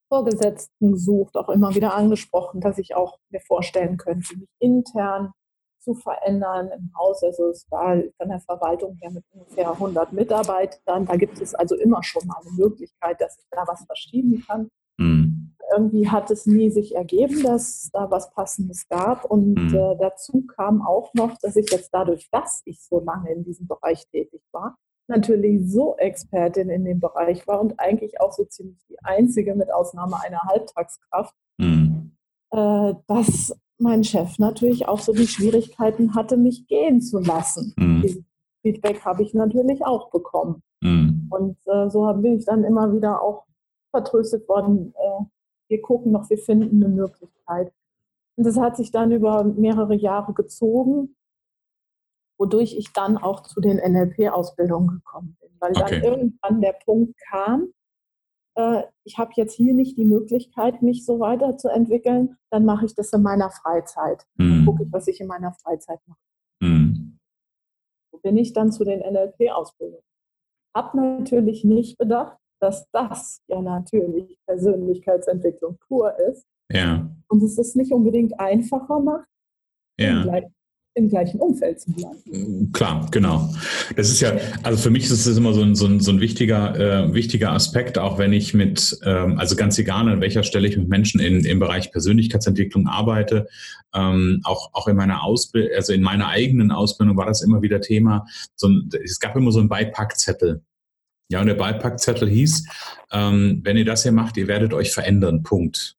Vorgesetzten 0.09 0.91
gesucht, 0.91 1.37
auch 1.37 1.49
immer 1.49 1.73
wieder 1.75 1.93
angesprochen, 1.93 2.61
dass 2.61 2.77
ich 2.77 2.95
auch 2.95 3.19
mir 3.29 3.41
vorstellen 3.41 3.97
könnte, 3.97 4.37
mich 4.37 4.49
intern 4.59 5.31
zu 5.79 5.93
verändern 5.93 6.69
im 6.75 6.91
Haus. 6.97 7.23
Also 7.23 7.49
es 7.49 7.65
war 7.69 7.95
von 8.17 8.29
der 8.29 8.39
Verwaltung 8.41 8.97
her 9.01 9.11
mit 9.11 9.23
ungefähr 9.31 9.71
100 9.71 10.11
Mitarbeitern. 10.11 11.05
Da 11.05 11.15
gibt 11.15 11.39
es 11.39 11.55
also 11.55 11.75
immer 11.75 12.03
schon 12.03 12.27
mal 12.27 12.37
eine 12.41 12.51
Möglichkeit, 12.51 13.21
dass 13.21 13.37
ich 13.37 13.45
da 13.51 13.63
was 13.67 13.85
verschieben 13.85 14.43
kann. 14.45 14.69
Mhm. 14.97 15.55
Irgendwie 15.71 16.09
hat 16.09 16.31
es 16.31 16.45
nie 16.45 16.71
sich 16.71 16.95
ergeben, 16.95 17.43
dass 17.43 17.89
da 17.93 18.09
was 18.09 18.31
Passendes 18.33 18.87
gab. 18.87 19.25
Und 19.25 19.53
mhm. 19.53 19.75
äh, 19.75 19.95
dazu 19.99 20.45
kam 20.55 20.81
auch 20.81 21.13
noch, 21.13 21.37
dass 21.37 21.55
ich 21.55 21.69
jetzt 21.71 21.93
dadurch, 21.93 22.27
dass 22.31 22.61
ich 22.65 22.81
so 22.83 22.99
lange 22.99 23.31
in 23.31 23.43
diesem 23.43 23.67
Bereich 23.67 24.07
tätig 24.07 24.41
war, 24.51 24.77
natürlich 25.09 25.71
so 25.71 25.95
Expertin 25.97 26.69
in 26.69 26.85
dem 26.85 26.99
Bereich 26.99 27.47
war 27.47 27.59
und 27.59 27.79
eigentlich 27.79 28.21
auch 28.21 28.31
so 28.31 28.45
ziemlich 28.45 28.77
die 28.89 28.97
einzige 29.03 29.55
mit 29.55 29.71
Ausnahme 29.73 30.21
einer 30.23 30.41
Halbtagskraft, 30.43 31.35
mhm. 31.57 32.11
äh, 32.51 32.93
dass 33.07 33.55
mein 33.77 34.03
Chef 34.03 34.39
natürlich 34.39 34.87
auch 34.87 34.99
so 34.99 35.13
die 35.13 35.27
Schwierigkeiten 35.27 36.15
hatte, 36.15 36.37
mich 36.37 36.67
gehen 36.67 37.01
zu 37.01 37.19
lassen. 37.19 37.73
Mhm. 37.77 38.25
Feedback 38.61 39.05
habe 39.05 39.23
ich 39.23 39.33
natürlich 39.33 39.85
auch 39.85 40.09
bekommen. 40.11 40.61
Mhm. 40.81 41.27
Und 41.29 41.57
äh, 41.65 41.89
so 41.89 42.11
bin 42.13 42.37
ich 42.37 42.45
dann 42.45 42.63
immer 42.63 42.93
wieder 42.93 43.21
auch 43.21 43.45
vertröstet 43.91 44.47
worden, 44.47 44.93
äh, 44.95 45.23
wir 45.69 45.81
gucken 45.81 46.11
noch, 46.11 46.29
wir 46.29 46.37
finden 46.37 46.83
eine 46.83 46.93
Möglichkeit. 46.93 47.71
Und 48.35 48.45
das 48.45 48.57
hat 48.57 48.77
sich 48.77 48.91
dann 48.91 49.11
über 49.11 49.43
mehrere 49.43 49.95
Jahre 49.95 50.33
gezogen, 50.33 51.15
wodurch 52.39 52.75
ich 52.75 52.93
dann 52.93 53.17
auch 53.17 53.43
zu 53.43 53.59
den 53.59 53.77
NLP-Ausbildungen 53.77 54.87
gekommen 54.87 55.37
bin, 55.41 55.49
weil 55.59 55.71
okay. 55.71 56.01
dann 56.01 56.03
irgendwann 56.03 56.61
der 56.61 56.73
Punkt 56.85 57.15
kam, 57.29 57.73
äh, 58.55 58.83
ich 59.03 59.17
habe 59.17 59.31
jetzt 59.35 59.53
hier 59.55 59.73
nicht 59.73 59.97
die 59.97 60.05
Möglichkeit, 60.05 60.81
mich 60.81 61.05
so 61.05 61.19
weiterzuentwickeln, 61.19 62.37
dann 62.49 62.65
mache 62.65 62.85
ich 62.85 62.95
das 62.95 63.11
in 63.11 63.21
meiner 63.21 63.51
Freizeit. 63.51 64.25
Mhm. 64.35 64.49
Dann 64.49 64.65
gucke 64.65 64.83
ich, 64.83 64.91
was 64.91 65.07
ich 65.07 65.19
in 65.19 65.27
meiner 65.27 65.53
Freizeit 65.53 65.99
mache. 66.07 66.19
Mhm. 66.61 67.19
So 68.11 68.19
bin 68.19 68.37
ich 68.37 68.53
dann 68.53 68.71
zu 68.71 68.85
den 68.85 69.01
NLP-Ausbildungen. 69.01 70.03
Habe 70.75 70.97
natürlich 70.97 71.65
nicht 71.65 71.97
bedacht, 71.97 72.37
dass 72.61 72.89
das 72.91 73.41
ja 73.47 73.61
natürlich 73.61 74.37
Persönlichkeitsentwicklung 74.45 75.77
pur 75.87 76.17
ist. 76.19 76.45
Ja. 76.71 77.09
Und 77.27 77.43
es 77.43 77.57
ist 77.57 77.75
nicht 77.75 77.91
unbedingt 77.91 78.39
einfacher 78.39 78.99
macht, 78.99 79.27
ja 79.99 80.23
im 80.99 81.09
gleichen 81.09 81.39
Umfeld 81.39 81.79
zu 81.81 81.91
bleiben. 81.91 82.17
Mm, 82.25 82.71
klar, 82.71 83.07
genau. 83.11 83.49
Das 83.95 84.09
ist 84.09 84.19
ja, 84.21 84.37
also 84.63 84.77
für 84.77 84.89
mich 84.89 85.05
ist 85.05 85.25
es 85.25 85.37
immer 85.37 85.53
so 85.53 85.61
ein, 85.61 85.75
so 85.75 85.87
ein, 85.87 85.99
so 85.99 86.11
ein 86.11 86.19
wichtiger, 86.19 86.75
äh, 87.07 87.13
wichtiger 87.13 87.51
Aspekt, 87.53 87.97
auch 87.97 88.17
wenn 88.17 88.33
ich 88.33 88.53
mit, 88.53 88.99
ähm, 89.03 89.39
also 89.39 89.55
ganz 89.55 89.77
egal 89.79 90.07
an 90.07 90.21
welcher 90.21 90.43
Stelle 90.43 90.67
ich 90.67 90.77
mit 90.77 90.89
Menschen 90.89 91.19
in, 91.19 91.43
im 91.45 91.59
Bereich 91.59 91.91
Persönlichkeitsentwicklung 91.91 92.87
arbeite, 92.87 93.47
ähm, 93.93 94.41
auch, 94.43 94.69
auch 94.73 94.87
in 94.87 94.95
meiner 94.95 95.23
Ausbildung, 95.23 95.71
also 95.75 95.93
in 95.93 96.03
meiner 96.03 96.27
eigenen 96.27 96.71
Ausbildung 96.71 97.17
war 97.17 97.25
das 97.25 97.41
immer 97.41 97.61
wieder 97.61 97.81
Thema. 97.81 98.27
So 98.55 98.67
ein, 98.67 98.89
es 99.03 99.19
gab 99.19 99.35
immer 99.35 99.51
so 99.51 99.59
einen 99.59 99.69
Beipackzettel. 99.69 100.61
Ja, 101.31 101.41
und 101.41 101.47
der 101.47 101.55
Beipackzettel 101.55 102.27
hieß, 102.27 102.67
ähm, 103.11 103.61
wenn 103.63 103.77
ihr 103.77 103.85
das 103.85 104.03
hier 104.03 104.11
macht, 104.11 104.37
ihr 104.37 104.47
werdet 104.47 104.73
euch 104.73 104.91
verändern, 104.91 105.43
Punkt. 105.43 105.95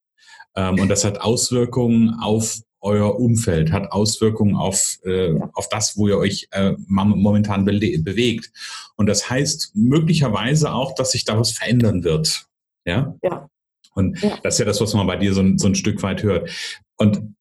Ähm, 0.56 0.80
und 0.80 0.88
das 0.88 1.04
hat 1.04 1.20
Auswirkungen 1.20 2.16
auf 2.20 2.58
euer 2.80 3.18
Umfeld, 3.18 3.72
hat 3.72 3.92
Auswirkungen 3.92 4.56
auf, 4.56 4.98
äh, 5.04 5.38
auf 5.52 5.68
das, 5.68 5.96
wo 5.96 6.08
ihr 6.08 6.18
euch 6.18 6.48
äh, 6.52 6.72
momentan 6.86 7.64
be 7.64 7.78
bewegt. 7.98 8.50
Und 8.96 9.06
das 9.06 9.28
heißt 9.28 9.72
möglicherweise 9.74 10.72
auch, 10.72 10.94
dass 10.94 11.12
sich 11.12 11.24
da 11.24 11.38
was 11.38 11.52
verändern 11.52 12.04
wird. 12.04 12.46
Ja. 12.84 13.14
ja. 13.22 13.48
Und 13.94 14.20
ja. 14.22 14.38
das 14.42 14.54
ist 14.54 14.58
ja 14.60 14.64
das, 14.64 14.80
was 14.80 14.94
man 14.94 15.06
bei 15.06 15.16
dir 15.16 15.34
so, 15.34 15.44
so 15.56 15.68
ein 15.68 15.74
Stück 15.74 16.02
weit 16.02 16.22
hört. 16.22 16.50
Und 16.96 17.34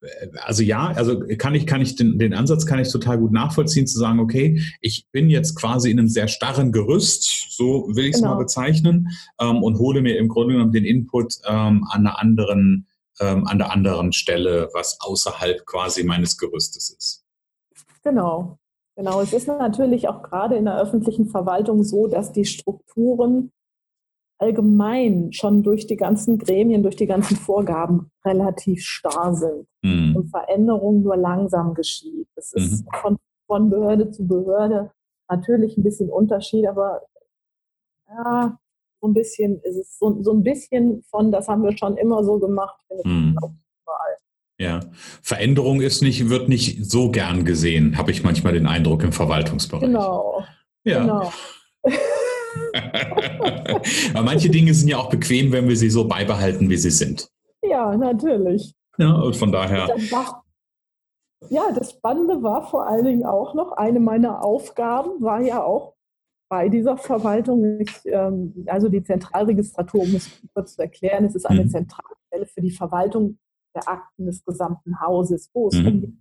äh, 0.00 0.28
also 0.42 0.62
ja, 0.62 0.88
also 0.88 1.20
kann 1.38 1.54
ich, 1.54 1.66
kann 1.66 1.82
ich 1.82 1.96
den, 1.96 2.18
den 2.18 2.34
Ansatz 2.34 2.66
kann 2.66 2.78
ich 2.78 2.90
total 2.90 3.18
gut 3.18 3.32
nachvollziehen, 3.32 3.86
zu 3.86 3.98
sagen, 3.98 4.20
okay, 4.20 4.62
ich 4.80 5.06
bin 5.12 5.28
jetzt 5.28 5.54
quasi 5.54 5.90
in 5.90 5.98
einem 5.98 6.08
sehr 6.08 6.28
starren 6.28 6.72
Gerüst, 6.72 7.50
so 7.50 7.88
will 7.94 8.06
ich 8.06 8.14
es 8.14 8.20
genau. 8.20 8.34
mal 8.34 8.40
bezeichnen, 8.40 9.08
ähm, 9.40 9.62
und 9.62 9.78
hole 9.78 10.00
mir 10.00 10.18
im 10.18 10.28
Grunde 10.28 10.54
genommen 10.54 10.72
den 10.72 10.84
Input 10.84 11.38
ähm, 11.46 11.84
an 11.90 12.06
einer 12.06 12.18
anderen 12.18 12.86
ähm, 13.22 13.46
an 13.46 13.58
der 13.58 13.70
anderen 13.70 14.12
Stelle, 14.12 14.68
was 14.72 14.98
außerhalb 15.00 15.64
quasi 15.64 16.04
meines 16.04 16.36
Gerüstes 16.36 16.90
ist. 16.90 17.24
Genau, 18.02 18.58
genau. 18.96 19.20
Es 19.20 19.32
ist 19.32 19.46
natürlich 19.46 20.08
auch 20.08 20.22
gerade 20.22 20.56
in 20.56 20.64
der 20.64 20.80
öffentlichen 20.80 21.28
Verwaltung 21.28 21.84
so, 21.84 22.08
dass 22.08 22.32
die 22.32 22.44
Strukturen 22.44 23.52
allgemein 24.38 25.32
schon 25.32 25.62
durch 25.62 25.86
die 25.86 25.96
ganzen 25.96 26.36
Gremien, 26.36 26.82
durch 26.82 26.96
die 26.96 27.06
ganzen 27.06 27.36
Vorgaben 27.36 28.10
relativ 28.24 28.82
starr 28.82 29.34
sind 29.34 29.68
mhm. 29.82 30.16
und 30.16 30.30
Veränderung 30.30 31.02
nur 31.02 31.16
langsam 31.16 31.74
geschieht. 31.74 32.28
Es 32.34 32.52
ist 32.52 32.84
mhm. 32.84 32.88
von, 33.00 33.16
von 33.46 33.70
Behörde 33.70 34.10
zu 34.10 34.26
Behörde 34.26 34.90
natürlich 35.28 35.76
ein 35.76 35.84
bisschen 35.84 36.10
Unterschied, 36.10 36.66
aber 36.66 37.02
ja, 38.08 38.58
so 39.02 39.08
ein 39.08 39.14
bisschen, 39.14 39.60
ist 39.62 39.76
es 39.76 39.98
so, 39.98 40.22
so 40.22 40.32
ein 40.32 40.42
bisschen 40.42 41.02
von, 41.10 41.32
das 41.32 41.48
haben 41.48 41.64
wir 41.64 41.76
schon 41.76 41.96
immer 41.96 42.24
so 42.24 42.38
gemacht, 42.38 42.80
hm. 43.02 43.36
Ja, 44.58 44.78
Veränderung 45.22 45.80
ist 45.80 46.02
nicht, 46.02 46.28
wird 46.28 46.48
nicht 46.48 46.84
so 46.88 47.10
gern 47.10 47.44
gesehen, 47.44 47.98
habe 47.98 48.12
ich 48.12 48.22
manchmal 48.22 48.52
den 48.52 48.68
Eindruck 48.68 49.02
im 49.02 49.10
Verwaltungsbereich. 49.10 49.82
Genau. 49.82 50.44
Ja. 50.84 51.00
Genau. 51.00 51.32
Aber 54.14 54.22
manche 54.22 54.50
Dinge 54.50 54.72
sind 54.72 54.86
ja 54.86 54.98
auch 54.98 55.10
bequem, 55.10 55.50
wenn 55.50 55.68
wir 55.68 55.76
sie 55.76 55.90
so 55.90 56.06
beibehalten, 56.06 56.70
wie 56.70 56.76
sie 56.76 56.90
sind. 56.90 57.28
Ja, 57.62 57.96
natürlich. 57.96 58.72
Ja, 58.98 59.14
und 59.14 59.34
von 59.36 59.50
daher. 59.50 59.96
Ja, 61.48 61.72
das 61.76 61.90
Spannende 61.90 62.44
war 62.44 62.68
vor 62.68 62.86
allen 62.86 63.04
Dingen 63.04 63.24
auch 63.24 63.54
noch, 63.54 63.72
eine 63.72 63.98
meiner 63.98 64.44
Aufgaben 64.44 65.20
war 65.20 65.40
ja 65.40 65.64
auch 65.64 65.94
bei 66.52 66.68
dieser 66.68 66.98
Verwaltung, 66.98 67.80
ich, 67.80 68.02
ähm, 68.04 68.52
also 68.66 68.90
die 68.90 69.02
Zentralregistratur, 69.02 70.02
um 70.02 70.14
es 70.14 70.30
kurz 70.52 70.74
zu 70.74 70.82
erklären, 70.82 71.24
es 71.24 71.34
ist 71.34 71.46
eine 71.46 71.64
mhm. 71.64 71.70
Zentralstelle 71.70 72.44
für 72.44 72.60
die 72.60 72.72
Verwaltung 72.72 73.38
der 73.74 73.88
Akten 73.88 74.26
des 74.26 74.44
gesamten 74.44 75.00
Hauses, 75.00 75.48
wo 75.54 75.68
es 75.68 75.80
mhm. 75.80 75.86
um 75.86 76.00
die 76.02 76.18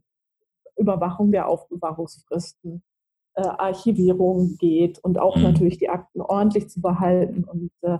Überwachung 0.77 1.33
der 1.33 1.49
Aufbewahrungsfristen, 1.49 2.81
äh, 3.33 3.41
Archivierung 3.41 4.55
geht 4.57 4.99
und 4.99 5.19
auch 5.19 5.35
mhm. 5.35 5.43
natürlich 5.43 5.79
die 5.79 5.89
Akten 5.89 6.21
ordentlich 6.21 6.69
zu 6.69 6.79
behalten. 6.79 7.43
Und 7.43 7.71
äh, 7.81 7.97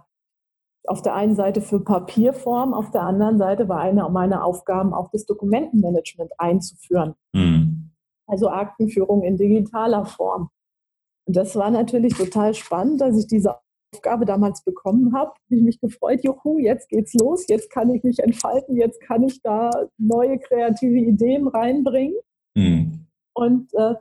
auf 0.88 1.02
der 1.02 1.15
einen 1.15 1.36
Seite 1.36 1.60
für 1.60 1.82
Papierform, 1.82 2.74
auf 2.74 2.91
der 2.91 3.02
anderen 3.02 3.39
Seite 3.39 3.67
war 3.67 3.82
eine 3.82 4.08
meiner 4.08 4.46
Aufgaben 4.46 4.94
auch 4.94 5.10
das 5.12 5.26
Dokumentenmanagement 5.26 6.32
einzuführen. 6.38 7.15
Mhm. 7.34 7.91
Also 8.26 8.48
Aktenführung 8.48 9.22
in 9.22 9.36
digitaler 9.36 10.06
Form. 10.06 10.50
Und 11.32 11.38
das 11.38 11.56
war 11.56 11.72
natürlich 11.72 12.13
total 12.13 12.54
spannend, 12.54 13.00
dass 13.00 13.17
ich 13.17 13.26
diese 13.26 13.56
Aufgabe 13.96 14.26
damals 14.26 14.65
bekommen 14.65 15.13
habe. 15.15 15.30
Habe 15.30 15.56
ich 15.56 15.62
mich 15.62 15.80
gefreut, 15.80 16.26
juhu, 16.26 16.60
jetzt 16.60 16.89
geht's 16.89 17.13
los, 17.13 17.46
jetzt 17.48 17.72
kann 17.72 17.89
ich 17.89 18.04
mich 18.04 18.20
entfalten, 18.20 18.76
jetzt 18.76 19.00
kann 19.00 19.24
ich 19.24 19.41
da 19.41 19.72
neue 19.98 20.39
kreative 20.39 20.98
Ideen 20.98 21.48
reinbringen. 21.48 22.17
Mhm. 22.54 23.06
Und 23.34 23.74
äh, 23.76 23.94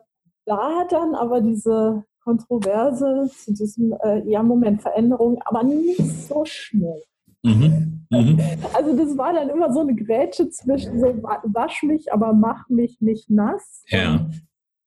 da 0.45 0.81
hat 0.81 0.91
dann 0.91 1.15
aber 1.15 1.41
diese 1.41 2.03
Kontroverse 2.25 3.31
zu 3.33 3.55
diesem, 3.55 3.95
äh, 4.03 4.29
ja, 4.29 4.43
Moment, 4.43 4.83
Veränderung, 4.83 5.41
aber 5.45 5.63
nicht 5.63 6.05
so 6.27 6.45
schnell. 6.45 7.01
Mhm. 7.45 8.07
Mhm. 8.11 8.41
Also 8.75 8.97
das 8.97 9.17
war 9.17 9.35
dann 9.35 9.51
immer 9.51 9.73
so 9.73 9.83
eine 9.83 9.95
Grätsche 9.95 10.51
zwischen 10.51 10.99
so 10.99 11.23
wasch 11.23 11.85
mich, 11.85 12.13
aber 12.13 12.33
mach 12.33 12.69
mich 12.69 13.01
nicht 13.01 13.31
nass. 13.31 13.85
Ja 13.87 14.27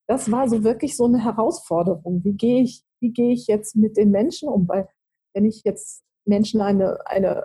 das 0.07 0.31
war 0.31 0.47
so 0.49 0.63
wirklich 0.63 0.97
so 0.97 1.05
eine 1.05 1.23
Herausforderung. 1.23 2.23
Wie 2.23 2.33
gehe 2.33 2.61
ich, 2.63 2.83
wie 2.99 3.11
gehe 3.11 3.33
ich 3.33 3.47
jetzt 3.47 3.75
mit 3.75 3.97
den 3.97 4.11
Menschen 4.11 4.49
um? 4.49 4.67
Weil 4.67 4.87
wenn 5.33 5.45
ich 5.45 5.63
jetzt 5.63 6.03
Menschen 6.25 6.61
eine, 6.61 6.99
eine 7.05 7.43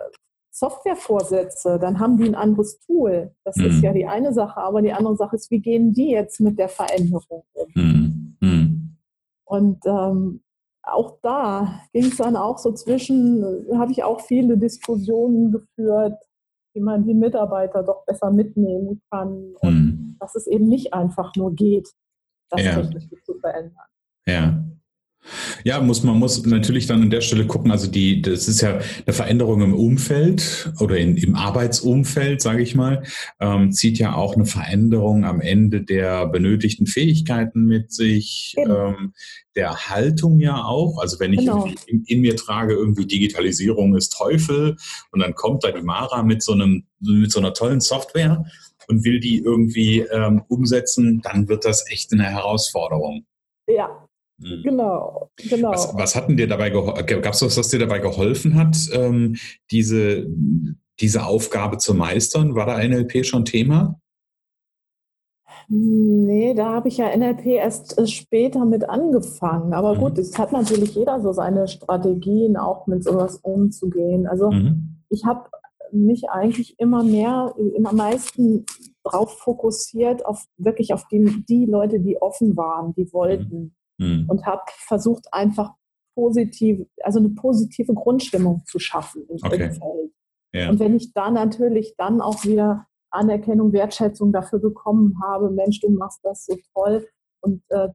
Software 0.51 0.95
vorsetze, 0.95 1.79
dann 1.79 1.99
haben 1.99 2.17
die 2.17 2.25
ein 2.25 2.35
anderes 2.35 2.79
Tool. 2.79 3.33
Das 3.43 3.55
mhm. 3.55 3.65
ist 3.65 3.81
ja 3.81 3.93
die 3.93 4.07
eine 4.07 4.33
Sache, 4.33 4.57
aber 4.57 4.81
die 4.81 4.93
andere 4.93 5.15
Sache 5.15 5.35
ist, 5.35 5.49
wie 5.51 5.59
gehen 5.59 5.93
die 5.93 6.11
jetzt 6.11 6.39
mit 6.41 6.59
der 6.59 6.69
Veränderung 6.69 7.43
um? 7.53 7.67
Mhm. 7.75 8.37
mhm. 8.41 8.97
Und 9.45 9.79
ähm, 9.85 10.41
auch 10.83 11.17
da 11.21 11.81
ging 11.91 12.05
es 12.05 12.17
dann 12.17 12.35
auch 12.35 12.57
so 12.57 12.71
zwischen, 12.71 13.43
habe 13.73 13.91
ich 13.91 14.03
auch 14.03 14.21
viele 14.21 14.57
Diskussionen 14.57 15.51
geführt, 15.51 16.17
wie 16.73 16.81
man 16.81 17.03
die 17.03 17.13
Mitarbeiter 17.13 17.83
doch 17.83 18.05
besser 18.05 18.31
mitnehmen 18.31 19.01
kann 19.09 19.55
und 19.61 19.73
mhm. 19.73 20.17
dass 20.19 20.35
es 20.35 20.45
eben 20.45 20.67
nicht 20.67 20.93
einfach 20.93 21.35
nur 21.35 21.53
geht, 21.53 21.89
das 22.49 22.61
ja. 22.61 22.81
technisch 22.81 23.23
zu 23.25 23.39
verändern. 23.39 23.85
Ja. 24.27 24.65
Ja, 25.63 25.81
muss 25.81 26.03
man 26.03 26.17
muss 26.17 26.43
natürlich 26.45 26.87
dann 26.87 27.03
an 27.03 27.09
der 27.09 27.21
Stelle 27.21 27.45
gucken. 27.45 27.71
Also 27.71 27.87
die, 27.87 28.21
das 28.21 28.47
ist 28.47 28.61
ja 28.61 28.79
eine 29.05 29.13
Veränderung 29.13 29.61
im 29.61 29.73
Umfeld 29.73 30.73
oder 30.79 30.97
in, 30.97 31.17
im 31.17 31.35
Arbeitsumfeld, 31.35 32.41
sage 32.41 32.63
ich 32.63 32.75
mal, 32.75 33.03
ähm, 33.39 33.71
zieht 33.71 33.99
ja 33.99 34.15
auch 34.15 34.35
eine 34.35 34.45
Veränderung 34.45 35.25
am 35.25 35.41
Ende 35.41 35.81
der 35.81 36.27
benötigten 36.27 36.87
Fähigkeiten 36.87 37.65
mit 37.65 37.91
sich, 37.91 38.55
ähm, 38.57 39.13
der 39.55 39.89
Haltung 39.89 40.39
ja 40.39 40.63
auch. 40.63 40.99
Also 40.99 41.19
wenn 41.19 41.33
ich 41.33 41.39
genau. 41.39 41.67
in, 41.85 42.03
in, 42.05 42.21
mir 42.21 42.35
trage, 42.35 42.73
irgendwie 42.73 43.05
Digitalisierung 43.05 43.95
ist 43.95 44.09
Teufel 44.17 44.77
und 45.11 45.19
dann 45.19 45.35
kommt 45.35 45.63
da 45.63 45.71
die 45.71 45.81
Mara 45.81 46.23
mit 46.23 46.41
so 46.41 46.53
einem 46.53 46.85
mit 47.01 47.31
so 47.31 47.39
einer 47.39 47.53
tollen 47.53 47.81
Software 47.81 48.45
und 48.89 49.05
will 49.05 49.19
die 49.19 49.37
irgendwie 49.37 49.99
ähm, 49.99 50.41
umsetzen, 50.47 51.21
dann 51.21 51.47
wird 51.47 51.65
das 51.65 51.89
echt 51.91 52.11
eine 52.11 52.23
Herausforderung. 52.23 53.25
Ja, 53.67 54.07
mhm. 54.37 54.63
Genau, 54.63 55.29
genau. 55.37 55.71
Was, 55.71 55.93
was 55.95 56.15
hat 56.15 56.27
denn 56.27 56.37
dir 56.37 56.47
dabei 56.47 56.71
geholfen? 56.71 57.21
Gab 57.21 57.33
es 57.33 57.41
was, 57.41 57.57
was 57.57 57.69
dir 57.69 57.79
dabei 57.79 57.99
geholfen 57.99 58.55
hat, 58.55 58.75
ähm, 58.91 59.37
diese, 59.71 60.25
diese 60.99 61.25
Aufgabe 61.25 61.77
zu 61.77 61.93
meistern? 61.93 62.55
War 62.55 62.65
da 62.65 62.83
NLP 62.83 63.25
schon 63.25 63.45
Thema? 63.45 63.99
Nee, 65.71 66.55
da 66.55 66.73
habe 66.73 66.87
ich 66.87 66.97
ja 66.97 67.15
NLP 67.15 67.45
erst 67.45 67.99
äh, 67.99 68.07
später 68.07 68.65
mit 68.65 68.89
angefangen. 68.89 69.73
Aber 69.73 69.93
mhm. 69.93 69.99
gut, 69.99 70.17
es 70.17 70.35
hat 70.39 70.51
natürlich 70.51 70.95
jeder 70.95 71.21
so 71.21 71.31
seine 71.31 71.67
Strategien, 71.67 72.57
auch 72.57 72.87
mit 72.87 73.03
sowas 73.03 73.37
umzugehen. 73.37 74.25
Also 74.25 74.49
mhm. 74.49 75.03
ich 75.09 75.25
habe 75.25 75.47
mich 75.91 76.29
eigentlich 76.29 76.79
immer 76.79 77.03
mehr, 77.03 77.53
immer 77.75 77.93
meisten 77.93 78.65
darauf 79.03 79.39
fokussiert, 79.39 80.25
auf 80.25 80.45
wirklich 80.57 80.93
auf 80.93 81.07
die, 81.07 81.43
die 81.47 81.65
Leute, 81.65 81.99
die 81.99 82.21
offen 82.21 82.55
waren, 82.55 82.93
die 82.93 83.11
wollten. 83.13 83.75
mhm. 83.99 84.25
und 84.27 84.45
habe 84.45 84.63
versucht, 84.87 85.27
einfach 85.31 85.73
positiv, 86.15 86.85
also 87.03 87.19
eine 87.19 87.29
positive 87.29 87.93
Grundstimmung 87.93 88.63
zu 88.65 88.79
schaffen 88.79 89.23
im 89.29 89.37
okay. 89.43 89.65
Umfeld. 89.65 90.11
Ja. 90.53 90.69
Und 90.69 90.79
wenn 90.79 90.95
ich 90.95 91.13
da 91.13 91.29
natürlich 91.29 91.95
dann 91.97 92.21
auch 92.21 92.43
wieder 92.43 92.87
Anerkennung, 93.11 93.71
Wertschätzung 93.71 94.31
dafür 94.31 94.59
bekommen 94.59 95.19
habe, 95.23 95.51
Mensch, 95.51 95.79
du 95.79 95.89
machst 95.89 96.19
das 96.23 96.45
so 96.45 96.57
toll 96.73 97.07
und 97.41 97.61
äh, 97.69 97.89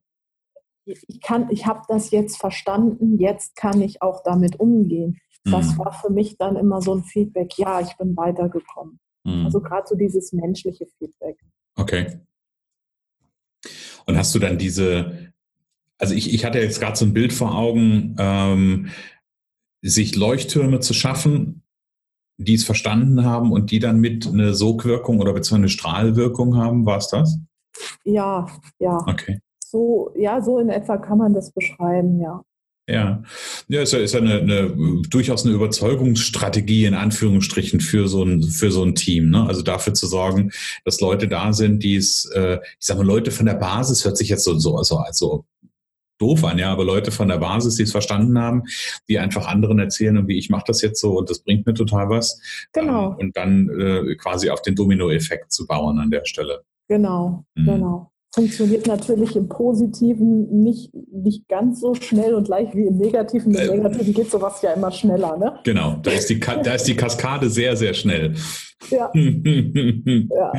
ich 0.87 1.23
kann, 1.23 1.49
ich 1.51 1.67
habe 1.67 1.81
das 1.89 2.11
jetzt 2.11 2.37
verstanden, 2.37 3.19
jetzt 3.19 3.57
kann 3.57 3.81
ich 3.81 4.03
auch 4.03 4.23
damit 4.23 4.61
umgehen. 4.61 5.19
Das 5.45 5.75
mhm. 5.75 5.79
war 5.79 5.93
für 5.93 6.11
mich 6.11 6.39
dann 6.39 6.57
immer 6.57 6.81
so 6.81 6.95
ein 6.95 7.05
Feedback, 7.05 7.59
ja, 7.59 7.81
ich 7.81 7.97
bin 7.97 8.17
weitergekommen. 8.17 8.99
Mhm. 9.25 9.45
Also 9.45 9.61
gerade 9.61 9.87
so 9.87 9.95
dieses 9.95 10.33
menschliche 10.33 10.87
Feedback. 10.99 11.39
Okay. 11.77 12.21
Und 14.07 14.17
hast 14.17 14.35
du 14.35 14.39
dann 14.39 14.59
diese, 14.59 15.33
also 15.99 16.15
ich, 16.15 16.33
ich 16.33 16.45
hatte 16.45 16.59
jetzt 16.59 16.81
gerade 16.81 16.97
so 16.97 17.05
ein 17.05 17.15
Bild 17.15 17.33
vor 17.33 17.55
Augen, 17.55 18.17
ähm, 18.19 18.89
sich 19.83 20.17
Leuchttürme 20.17 20.81
zu 20.81 20.95
schaffen, 20.95 21.63
die 22.39 22.55
es 22.55 22.65
verstanden 22.65 23.25
haben 23.25 23.53
und 23.53 23.71
die 23.71 23.79
dann 23.79 24.01
mit 24.01 24.27
eine 24.27 24.55
Sogwirkung 24.55 25.21
oder 25.21 25.33
beziehungsweise 25.33 25.57
eine 25.57 25.69
Strahlwirkung 25.69 26.57
haben, 26.57 26.87
war 26.87 26.99
es 26.99 27.09
das? 27.09 27.39
Ja, 28.05 28.47
ja. 28.79 28.97
Okay. 29.07 29.41
So, 29.61 30.13
ja, 30.17 30.41
so 30.41 30.59
in 30.59 30.69
etwa 30.69 30.97
kann 30.97 31.19
man 31.19 31.35
das 31.35 31.53
beschreiben, 31.53 32.21
ja. 32.21 32.43
Ja, 32.87 33.23
ja, 33.69 33.81
ist 33.81 33.95
ja, 33.95 33.99
ist 33.99 34.13
ja 34.13 34.21
eine, 34.21 34.41
eine, 34.41 35.03
durchaus 35.09 35.45
eine 35.45 35.55
Überzeugungsstrategie 35.55 36.85
in 36.85 36.93
Anführungsstrichen 36.93 37.81
für 37.81 38.09
so 38.09 38.23
ein 38.23 38.43
für 38.43 38.71
so 38.71 38.85
ein 38.85 38.95
Team. 38.95 39.31
Ne? 39.31 39.47
Also 39.47 39.63
dafür 39.63 39.95
zu 39.95 40.07
sorgen, 40.07 40.53
dass 40.85 41.01
Leute 41.01 41.27
da 41.27 41.55
sind, 41.55 41.83
die 41.83 41.97
es, 41.97 42.27
äh, 42.35 42.59
ich 42.79 42.87
sage 42.87 43.01
mal, 43.01 43.07
Leute 43.07 43.31
von 43.31 43.47
der 43.47 43.55
Basis 43.55 44.05
hört 44.05 44.19
sich 44.19 44.29
jetzt 44.29 44.45
so 44.45 44.59
so 44.59 44.77
also, 44.77 44.99
also 44.99 45.47
doof 46.19 46.45
an, 46.45 46.59
ja, 46.59 46.71
aber 46.71 46.85
Leute 46.85 47.11
von 47.11 47.29
der 47.29 47.39
Basis, 47.39 47.77
die 47.77 47.85
es 47.85 47.91
verstanden 47.91 48.39
haben, 48.39 48.65
die 49.09 49.19
einfach 49.19 49.47
anderen 49.47 49.79
erzählen 49.79 50.19
und 50.19 50.29
wie 50.29 50.39
ich 50.39 50.51
mache 50.51 50.65
das 50.67 50.83
jetzt 50.83 51.01
so 51.01 51.19
und 51.19 51.31
das 51.31 51.39
bringt 51.39 51.67
mir 51.67 51.75
total 51.75 52.11
was. 52.11 52.39
Genau. 52.73 53.13
Ähm, 53.13 53.17
und 53.17 53.37
dann 53.37 53.71
äh, 53.81 54.15
quasi 54.17 54.51
auf 54.51 54.61
den 54.61 54.75
Dominoeffekt 54.75 55.53
zu 55.53 55.67
bauen 55.67 55.99
an 55.99 56.11
der 56.11 56.27
Stelle. 56.27 56.65
Genau, 56.87 57.47
mhm. 57.55 57.65
genau 57.65 58.11
funktioniert 58.35 58.87
natürlich 58.87 59.37
im 59.37 59.49
Positiven 59.49 60.61
nicht, 60.61 60.93
nicht 61.13 61.49
ganz 61.49 61.81
so 61.81 61.95
schnell 61.95 62.35
und 62.35 62.49
leicht 62.49 62.75
wie 62.75 62.87
im 62.87 62.97
Negativen. 62.97 63.55
Im 63.55 63.61
äh, 63.61 63.77
Negativen 63.77 64.13
geht 64.13 64.31
sowas 64.31 64.61
ja 64.63 64.73
immer 64.73 64.91
schneller. 64.91 65.37
Ne? 65.37 65.59
Genau, 65.65 65.99
da 66.03 66.11
ist, 66.11 66.29
die, 66.29 66.41
da 66.41 66.75
ist 66.75 66.85
die 66.85 66.97
Kaskade 66.97 67.49
sehr, 67.49 67.77
sehr 67.77 67.95
schnell. 67.95 68.35
Ja. 68.91 69.11
ja. 69.15 70.53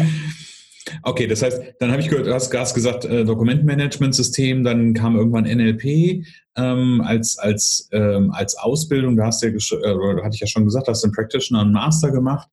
Okay, 1.03 1.27
das 1.27 1.41
heißt, 1.41 1.61
dann 1.79 1.91
habe 1.91 2.01
ich 2.01 2.09
gehört, 2.09 2.27
du 2.27 2.33
hast, 2.33 2.53
hast 2.53 2.75
gesagt, 2.75 3.05
äh, 3.05 3.25
Dokumentmanagementsystem, 3.25 4.63
dann 4.63 4.93
kam 4.93 5.17
irgendwann 5.17 5.43
NLP 5.45 6.23
ähm, 6.55 7.01
als, 7.03 7.38
als, 7.38 7.89
ähm, 7.91 8.31
als 8.31 8.55
Ausbildung. 8.57 9.17
Da 9.17 9.25
hast 9.25 9.43
du 9.43 9.47
ja, 9.47 9.53
äh, 9.53 10.23
hatte 10.23 10.35
ich 10.35 10.41
ja 10.41 10.47
schon 10.47 10.63
gesagt, 10.63 10.88
hast 10.88 11.03
du 11.03 11.07
einen 11.07 11.15
Practitioner 11.15 11.61
und 11.61 11.67
einen 11.67 11.73
Master 11.73 12.11
gemacht. 12.11 12.47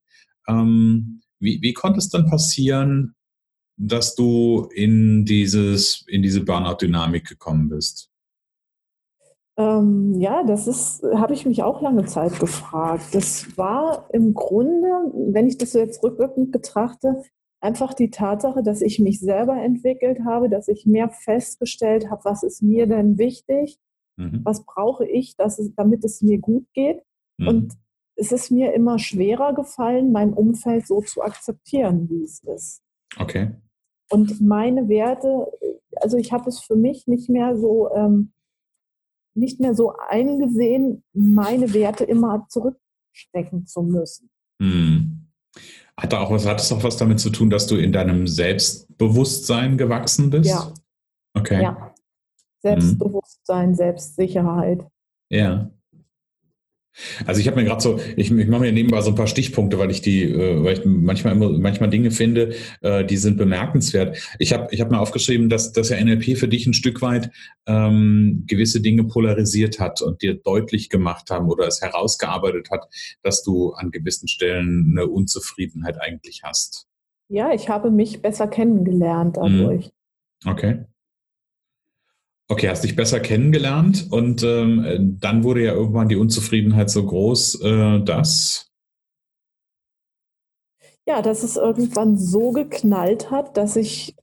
Ähm, 0.48 1.20
wie, 1.38 1.61
wie 1.62 1.72
konnte 1.74 1.98
es 1.98 2.08
dann 2.08 2.26
passieren, 2.26 3.14
dass 3.83 4.14
du 4.14 4.68
in, 4.73 5.25
dieses, 5.25 6.05
in 6.07 6.23
diese 6.23 6.45
Burnout-Dynamik 6.45 7.27
gekommen 7.27 7.68
bist? 7.68 8.11
Ähm, 9.57 10.14
ja, 10.21 10.45
das 10.45 10.66
ist, 10.66 11.03
habe 11.14 11.35
ich 11.35 11.45
mich 11.45 11.62
auch 11.62 11.83
lange 11.83 12.07
Zeit 12.07 12.38
gefragt. 12.38 13.07
Das 13.12 13.59
war 13.59 14.09
im 14.12 14.35
Grunde, 14.35 14.88
wenn 15.33 15.47
ich 15.47 15.59
das 15.59 15.73
so 15.73 15.79
jetzt 15.79 16.03
rückwirkend 16.03 16.53
betrachte, 16.53 17.23
einfach 17.61 17.92
die 17.92 18.11
Tatsache, 18.11 18.62
dass 18.62 18.81
ich 18.81 18.99
mich 18.99 19.21
selber 19.21 19.57
entwickelt 19.61 20.21
habe, 20.25 20.49
dass 20.49 20.68
ich 20.68 20.87
mehr 20.87 21.11
festgestellt 21.11 22.09
habe, 22.09 22.25
was 22.25 22.42
ist 22.42 22.62
mir 22.62 22.87
denn 22.87 23.18
wichtig, 23.18 23.79
mhm. 24.16 24.40
was 24.45 24.64
brauche 24.64 25.07
ich, 25.07 25.37
dass 25.37 25.59
es, 25.59 25.75
damit 25.75 26.05
es 26.05 26.23
mir 26.23 26.38
gut 26.38 26.66
geht. 26.73 27.03
Mhm. 27.38 27.49
Und 27.49 27.73
es 28.14 28.31
ist 28.31 28.51
mir 28.51 28.73
immer 28.75 28.99
schwerer 28.99 29.55
gefallen, 29.55 30.12
mein 30.12 30.33
Umfeld 30.33 30.87
so 30.87 31.01
zu 31.01 31.23
akzeptieren, 31.23 32.09
wie 32.09 32.23
es 32.23 32.42
ist. 32.45 32.83
Okay. 33.18 33.51
Und 34.12 34.42
meine 34.42 34.90
Werte, 34.90 35.46
also 35.96 36.18
ich 36.18 36.33
habe 36.33 36.46
es 36.46 36.61
für 36.61 36.77
mich 36.77 37.07
nicht 37.07 37.31
mehr 37.31 37.57
so, 37.57 37.90
ähm, 37.94 38.33
nicht 39.35 39.59
mehr 39.59 39.75
so 39.75 39.94
eingesehen, 40.11 41.03
meine 41.14 41.72
Werte 41.72 42.05
immer 42.05 42.46
zurückstecken 42.51 43.66
zu 43.66 43.81
müssen. 43.83 44.29
Hm. 44.61 45.29
Hat, 45.96 46.12
auch 46.12 46.31
was, 46.31 46.46
hat 46.46 46.61
es 46.61 46.70
auch 46.72 46.85
was 46.85 46.98
damit 46.98 47.20
zu 47.20 47.31
tun, 47.31 47.48
dass 47.48 47.66
du 47.66 47.77
in 47.77 47.90
deinem 47.90 48.27
Selbstbewusstsein 48.27 49.79
gewachsen 49.79 50.29
bist? 50.29 50.51
Ja. 50.51 50.75
Okay. 51.33 51.62
Ja. 51.62 51.87
Hm. 51.87 51.92
Selbstbewusstsein, 52.61 53.68
hm. 53.70 53.75
Selbstsicherheit. 53.75 54.87
Ja. 55.31 55.70
Also 57.26 57.40
ich 57.40 57.46
habe 57.46 57.57
mir 57.57 57.64
gerade 57.66 57.81
so, 57.81 57.98
ich, 58.16 58.31
ich 58.31 58.46
mache 58.48 58.61
mir 58.61 58.72
nebenbei 58.72 59.00
so 59.00 59.11
ein 59.11 59.14
paar 59.14 59.26
Stichpunkte, 59.26 59.78
weil 59.78 59.90
ich 59.90 60.02
die, 60.02 60.24
äh, 60.24 60.62
weil 60.62 60.74
ich 60.74 60.85
manchmal 60.85 61.35
immer, 61.35 61.50
manchmal 61.50 61.90
Dinge 61.90 62.11
finde, 62.11 62.55
äh, 62.83 63.05
die 63.05 63.16
sind 63.16 63.38
bemerkenswert. 63.38 64.18
Ich 64.38 64.52
habe 64.52 64.68
ich 64.70 64.81
hab 64.81 64.90
mir 64.90 65.00
aufgeschrieben, 65.00 65.48
dass, 65.48 65.72
dass 65.72 65.88
ja 65.88 66.02
NLP 66.02 66.37
für 66.37 66.48
dich 66.48 66.66
ein 66.66 66.74
Stück 66.74 67.00
weit 67.00 67.31
ähm, 67.66 68.44
gewisse 68.46 68.81
Dinge 68.81 69.05
polarisiert 69.05 69.81
hat 69.81 70.02
und 70.02 70.22
dir 70.22 70.35
deutlich 70.35 70.90
gemacht 70.90 71.31
haben 71.31 71.48
oder 71.48 71.66
es 71.66 71.81
herausgearbeitet 71.81 72.70
hat, 72.70 72.88
dass 73.22 73.42
du 73.42 73.72
an 73.72 73.90
gewissen 73.90 74.28
Stellen 74.28 74.90
eine 74.92 75.07
Unzufriedenheit 75.07 76.00
eigentlich 76.00 76.42
hast. 76.44 76.87
Ja, 77.28 77.52
ich 77.52 77.68
habe 77.70 77.90
mich 77.90 78.20
besser 78.20 78.46
kennengelernt 78.46 79.38
dadurch. 79.38 79.90
Okay. 80.44 80.85
Okay, 82.48 82.68
hast 82.68 82.85
dich 82.85 82.96
besser 82.96 83.20
kennengelernt 83.20 84.09
und 84.11 84.42
ähm, 84.42 85.16
dann 85.20 85.44
wurde 85.44 85.64
ja 85.64 85.72
irgendwann 85.72 86.09
die 86.09 86.16
Unzufriedenheit 86.16 86.90
so 86.90 87.07
groß, 87.07 87.61
äh, 87.62 88.00
dass. 88.00 88.70
Ja, 91.07 91.22
dass 91.22 91.42
es 91.42 91.57
irgendwann 91.57 92.16
so 92.18 92.52
geknallt 92.52 93.31
hat, 93.31 93.57
dass 93.57 93.76
ich 93.76 94.16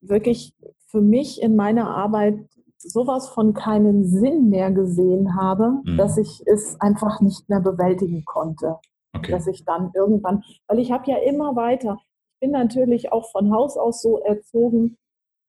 wirklich 0.00 0.54
für 0.86 1.00
mich 1.00 1.40
in 1.40 1.56
meiner 1.56 1.88
Arbeit 1.88 2.38
sowas 2.78 3.28
von 3.28 3.54
keinen 3.54 4.06
Sinn 4.06 4.48
mehr 4.48 4.70
gesehen 4.70 5.34
habe, 5.36 5.80
mhm. 5.84 5.96
dass 5.96 6.18
ich 6.18 6.42
es 6.46 6.80
einfach 6.80 7.20
nicht 7.20 7.48
mehr 7.48 7.60
bewältigen 7.60 8.24
konnte. 8.24 8.76
Okay. 9.14 9.32
Dass 9.32 9.46
ich 9.46 9.64
dann 9.64 9.90
irgendwann, 9.94 10.42
weil 10.66 10.78
ich 10.78 10.92
habe 10.92 11.10
ja 11.10 11.18
immer 11.18 11.56
weiter, 11.56 11.98
ich 12.34 12.40
bin 12.40 12.50
natürlich 12.50 13.12
auch 13.12 13.30
von 13.30 13.52
Haus 13.52 13.76
aus 13.76 14.02
so 14.02 14.18
erzogen, 14.18 14.98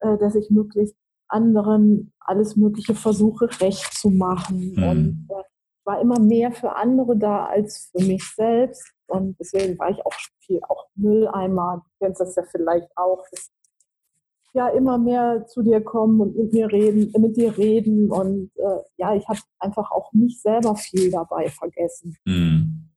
äh, 0.00 0.16
dass 0.16 0.34
ich 0.34 0.50
möglichst 0.50 0.96
anderen 1.28 2.12
alles 2.20 2.56
Mögliche 2.56 2.94
versuche, 2.94 3.48
recht 3.60 3.92
zu 3.94 4.10
machen. 4.10 4.74
Mhm. 4.76 4.82
Und 4.82 5.28
äh, 5.30 5.42
war 5.84 6.00
immer 6.00 6.20
mehr 6.20 6.52
für 6.52 6.76
andere 6.76 7.16
da 7.16 7.46
als 7.46 7.90
für 7.92 8.04
mich 8.04 8.22
selbst. 8.34 8.92
Und 9.06 9.38
deswegen 9.40 9.78
war 9.78 9.90
ich 9.90 10.04
auch 10.04 10.12
viel, 10.40 10.60
auch 10.68 10.86
Mülleimer. 10.94 11.82
Du 11.84 12.04
kennst 12.04 12.20
das 12.20 12.36
ja 12.36 12.42
vielleicht 12.50 12.88
auch. 12.96 13.24
Das, 13.30 13.50
ja, 14.54 14.68
immer 14.68 14.98
mehr 14.98 15.46
zu 15.46 15.62
dir 15.62 15.80
kommen 15.82 16.20
und 16.20 16.36
mit 16.36 16.52
mir 16.52 16.70
reden, 16.72 17.12
mit 17.20 17.36
dir 17.36 17.56
reden. 17.56 18.10
Und 18.10 18.50
äh, 18.56 18.80
ja, 18.96 19.14
ich 19.14 19.28
habe 19.28 19.38
einfach 19.58 19.90
auch 19.90 20.12
mich 20.12 20.40
selber 20.40 20.74
viel 20.74 21.10
dabei 21.10 21.48
vergessen. 21.48 22.16
Mhm. 22.24 22.87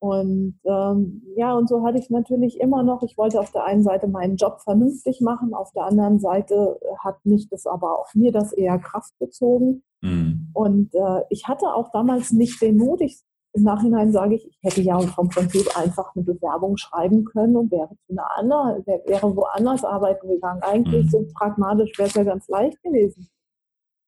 Und 0.00 0.58
ähm, 0.64 1.22
ja, 1.36 1.54
und 1.54 1.68
so 1.68 1.84
hatte 1.84 1.98
ich 1.98 2.08
natürlich 2.08 2.58
immer 2.58 2.82
noch, 2.82 3.02
ich 3.02 3.18
wollte 3.18 3.38
auf 3.38 3.52
der 3.52 3.64
einen 3.64 3.82
Seite 3.82 4.08
meinen 4.08 4.36
Job 4.36 4.60
vernünftig 4.62 5.20
machen, 5.20 5.52
auf 5.52 5.72
der 5.72 5.84
anderen 5.84 6.18
Seite 6.18 6.80
hat 7.04 7.24
mich 7.26 7.50
das 7.50 7.66
aber 7.66 7.98
auch 7.98 8.06
mir 8.14 8.32
das 8.32 8.54
eher 8.54 8.78
Kraft 8.78 9.12
gezogen. 9.18 9.82
Mhm. 10.00 10.48
Und 10.54 10.94
äh, 10.94 11.22
ich 11.28 11.48
hatte 11.48 11.66
auch 11.66 11.90
damals 11.92 12.32
nicht 12.32 12.62
den 12.62 12.78
Mut, 12.78 13.02
ich, 13.02 13.20
im 13.52 13.64
Nachhinein 13.64 14.10
sage 14.10 14.36
ich, 14.36 14.46
ich 14.46 14.58
hätte 14.62 14.80
ja 14.80 14.98
vom 15.00 15.28
Prinzip 15.28 15.66
einfach 15.76 16.14
eine 16.14 16.24
Bewerbung 16.24 16.78
schreiben 16.78 17.26
können 17.26 17.56
und 17.56 17.70
wäre 17.70 17.90
zu 18.06 18.12
einer 18.12 18.38
anderen, 18.38 18.86
wäre 18.86 19.36
woanders 19.36 19.84
arbeiten 19.84 20.28
gegangen. 20.28 20.62
Eigentlich 20.62 21.06
mhm. 21.06 21.10
so 21.10 21.26
pragmatisch 21.34 21.98
wäre 21.98 22.08
es 22.08 22.14
ja 22.14 22.24
ganz 22.24 22.48
leicht 22.48 22.82
gewesen. 22.82 23.28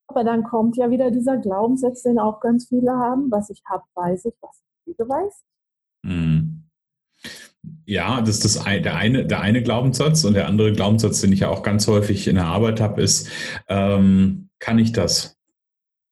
Aber 0.06 0.24
dann 0.24 0.44
kommt 0.44 0.78
ja 0.78 0.88
wieder 0.88 1.10
dieser 1.10 1.36
Glaubenssatz, 1.36 2.02
den 2.02 2.18
auch 2.18 2.40
ganz 2.40 2.68
viele 2.68 2.92
haben, 2.92 3.30
was 3.30 3.50
ich 3.50 3.62
habe, 3.68 3.84
weiß 3.94 4.24
ich, 4.24 4.34
was 4.40 4.62
ich 4.86 4.98
weiß. 4.98 5.44
Mhm. 6.02 6.62
Ja, 7.84 8.20
das 8.20 8.44
ist 8.44 8.56
das, 8.56 8.64
der, 8.64 8.96
eine, 8.96 9.26
der 9.26 9.40
eine 9.40 9.62
Glaubenssatz 9.62 10.24
und 10.24 10.34
der 10.34 10.48
andere 10.48 10.72
Glaubenssatz, 10.72 11.20
den 11.20 11.32
ich 11.32 11.40
ja 11.40 11.48
auch 11.48 11.62
ganz 11.62 11.86
häufig 11.86 12.26
in 12.26 12.36
der 12.36 12.46
Arbeit 12.46 12.80
habe, 12.80 13.02
ist, 13.02 13.28
ähm, 13.68 14.48
kann 14.58 14.78
ich 14.78 14.92
das, 14.92 15.36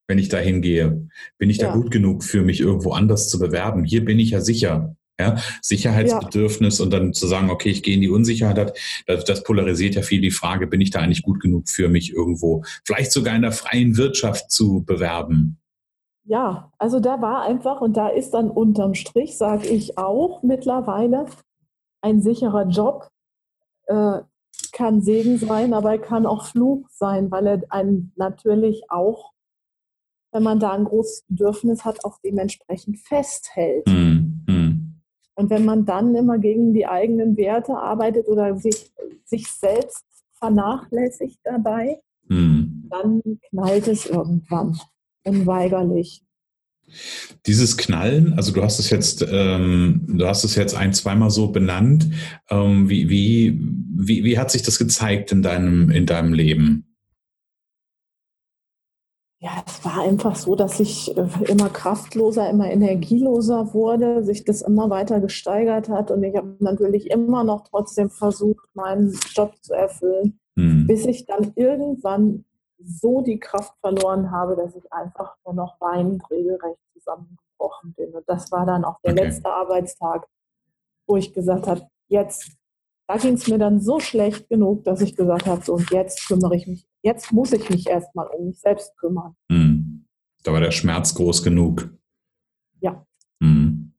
wenn 0.08 0.18
ich 0.18 0.28
da 0.28 0.38
hingehe? 0.38 1.08
Bin 1.38 1.50
ich 1.50 1.58
ja. 1.58 1.68
da 1.68 1.74
gut 1.74 1.90
genug 1.90 2.24
für 2.24 2.42
mich 2.42 2.60
irgendwo 2.60 2.92
anders 2.92 3.28
zu 3.28 3.38
bewerben? 3.38 3.84
Hier 3.84 4.04
bin 4.04 4.18
ich 4.18 4.30
ja 4.30 4.40
sicher. 4.40 4.96
Ja, 5.18 5.36
Sicherheitsbedürfnis 5.60 6.78
ja. 6.78 6.84
und 6.84 6.92
dann 6.92 7.12
zu 7.12 7.26
sagen, 7.26 7.50
okay, 7.50 7.68
ich 7.68 7.82
gehe 7.82 7.94
in 7.94 8.00
die 8.00 8.08
Unsicherheit, 8.08 8.72
das, 9.06 9.24
das 9.26 9.42
polarisiert 9.42 9.94
ja 9.94 10.00
viel 10.00 10.22
die 10.22 10.30
Frage, 10.30 10.66
bin 10.66 10.80
ich 10.80 10.92
da 10.92 11.00
eigentlich 11.00 11.20
gut 11.20 11.40
genug 11.40 11.68
für 11.68 11.90
mich 11.90 12.10
irgendwo, 12.10 12.64
vielleicht 12.86 13.12
sogar 13.12 13.36
in 13.36 13.42
der 13.42 13.52
freien 13.52 13.98
Wirtschaft 13.98 14.50
zu 14.50 14.82
bewerben? 14.82 15.59
Ja, 16.24 16.70
also 16.78 17.00
da 17.00 17.20
war 17.22 17.42
einfach, 17.42 17.80
und 17.80 17.96
da 17.96 18.08
ist 18.08 18.34
dann 18.34 18.50
unterm 18.50 18.94
Strich, 18.94 19.36
sage 19.36 19.66
ich 19.66 19.98
auch 19.98 20.42
mittlerweile, 20.42 21.26
ein 22.02 22.20
sicherer 22.20 22.66
Job 22.66 23.08
äh, 23.86 24.20
kann 24.72 25.02
Segen 25.02 25.38
sein, 25.38 25.74
aber 25.74 25.92
er 25.92 25.98
kann 25.98 26.26
auch 26.26 26.44
Fluch 26.44 26.86
sein, 26.90 27.30
weil 27.30 27.46
er 27.46 27.62
einen 27.70 28.12
natürlich 28.16 28.82
auch, 28.88 29.32
wenn 30.32 30.42
man 30.42 30.60
da 30.60 30.72
ein 30.72 30.84
großes 30.84 31.24
Bedürfnis 31.28 31.84
hat, 31.84 32.04
auch 32.04 32.18
dementsprechend 32.22 32.98
festhält. 32.98 33.86
Mhm. 33.86 35.00
Und 35.34 35.48
wenn 35.48 35.64
man 35.64 35.86
dann 35.86 36.14
immer 36.14 36.38
gegen 36.38 36.74
die 36.74 36.86
eigenen 36.86 37.36
Werte 37.36 37.74
arbeitet 37.74 38.28
oder 38.28 38.56
sich, 38.56 38.92
sich 39.24 39.50
selbst 39.50 40.04
vernachlässigt 40.34 41.40
dabei, 41.44 42.02
mhm. 42.28 42.88
dann 42.90 43.22
knallt 43.48 43.88
es 43.88 44.06
irgendwann 44.06 44.78
unweigerlich. 45.24 46.22
Dieses 47.46 47.76
Knallen, 47.76 48.34
also 48.34 48.52
du 48.52 48.62
hast 48.62 48.78
es 48.78 48.90
jetzt, 48.90 49.24
ähm, 49.30 50.06
du 50.08 50.26
hast 50.26 50.44
es 50.44 50.56
jetzt 50.56 50.74
ein, 50.74 50.92
zweimal 50.92 51.30
so 51.30 51.52
benannt. 51.52 52.10
Ähm, 52.50 52.88
wie, 52.88 53.08
wie, 53.08 53.60
wie, 53.94 54.24
wie 54.24 54.38
hat 54.38 54.50
sich 54.50 54.62
das 54.62 54.78
gezeigt 54.78 55.30
in 55.30 55.42
deinem, 55.42 55.90
in 55.90 56.06
deinem 56.06 56.32
Leben? 56.32 56.90
Ja, 59.42 59.64
es 59.66 59.82
war 59.86 60.02
einfach 60.02 60.36
so, 60.36 60.54
dass 60.54 60.80
ich 60.80 61.16
äh, 61.16 61.26
immer 61.48 61.70
kraftloser, 61.70 62.50
immer 62.50 62.70
energieloser 62.70 63.72
wurde, 63.72 64.22
sich 64.22 64.44
das 64.44 64.60
immer 64.60 64.90
weiter 64.90 65.18
gesteigert 65.20 65.88
hat 65.88 66.10
und 66.10 66.22
ich 66.22 66.36
habe 66.36 66.56
natürlich 66.58 67.10
immer 67.10 67.42
noch 67.42 67.66
trotzdem 67.66 68.10
versucht, 68.10 68.68
meinen 68.74 69.18
Job 69.34 69.54
zu 69.62 69.72
erfüllen, 69.72 70.38
mhm. 70.56 70.86
bis 70.86 71.06
ich 71.06 71.24
dann 71.24 71.52
irgendwann 71.56 72.44
so 72.84 73.22
die 73.22 73.38
Kraft 73.38 73.74
verloren 73.80 74.30
habe, 74.30 74.56
dass 74.56 74.74
ich 74.74 74.92
einfach 74.92 75.36
nur 75.44 75.54
noch 75.54 75.80
weinend 75.80 76.28
regelrecht 76.30 76.80
zusammengebrochen 76.94 77.94
bin. 77.94 78.12
Und 78.12 78.28
das 78.28 78.50
war 78.52 78.66
dann 78.66 78.84
auch 78.84 79.00
der 79.04 79.12
okay. 79.12 79.24
letzte 79.24 79.50
Arbeitstag, 79.50 80.26
wo 81.06 81.16
ich 81.16 81.32
gesagt 81.32 81.66
habe, 81.66 81.86
jetzt, 82.08 82.52
da 83.08 83.16
ging 83.16 83.34
es 83.34 83.48
mir 83.48 83.58
dann 83.58 83.80
so 83.80 84.00
schlecht 84.00 84.48
genug, 84.48 84.84
dass 84.84 85.00
ich 85.00 85.16
gesagt 85.16 85.46
habe, 85.46 85.64
so 85.64 85.74
und 85.74 85.90
jetzt 85.90 86.26
kümmere 86.26 86.56
ich 86.56 86.66
mich, 86.66 86.86
jetzt 87.02 87.32
muss 87.32 87.52
ich 87.52 87.68
mich 87.70 87.86
erstmal 87.86 88.26
um 88.28 88.46
mich 88.46 88.60
selbst 88.60 88.96
kümmern. 88.98 89.36
Mhm. 89.48 90.06
Da 90.42 90.52
war 90.52 90.60
der 90.60 90.70
Schmerz 90.70 91.14
groß 91.14 91.42
genug. 91.42 91.90
Ja. 92.80 93.04
Mhm. 93.40 93.94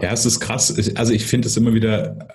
Ja, 0.00 0.10
es 0.10 0.26
ist 0.26 0.40
krass. 0.40 0.74
Also 0.96 1.12
ich 1.12 1.26
finde 1.26 1.48
es 1.48 1.56
immer 1.56 1.72
wieder 1.72 2.28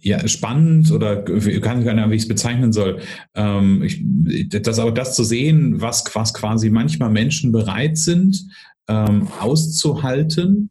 ja, 0.00 0.26
spannend 0.28 0.90
oder 0.90 1.22
kann 1.22 1.80
ich 1.80 1.84
gar 1.84 1.94
nicht, 1.94 2.10
wie 2.10 2.14
ich 2.14 2.22
es 2.22 2.28
bezeichnen 2.28 2.72
soll. 2.72 3.00
Ähm, 3.34 3.82
ich, 3.82 4.48
das 4.48 4.78
aber 4.78 4.92
das 4.92 5.14
zu 5.14 5.24
sehen, 5.24 5.80
was, 5.80 6.04
was 6.14 6.34
quasi 6.34 6.70
manchmal 6.70 7.10
Menschen 7.10 7.52
bereit 7.52 7.98
sind, 7.98 8.46
ähm, 8.88 9.28
auszuhalten. 9.40 10.70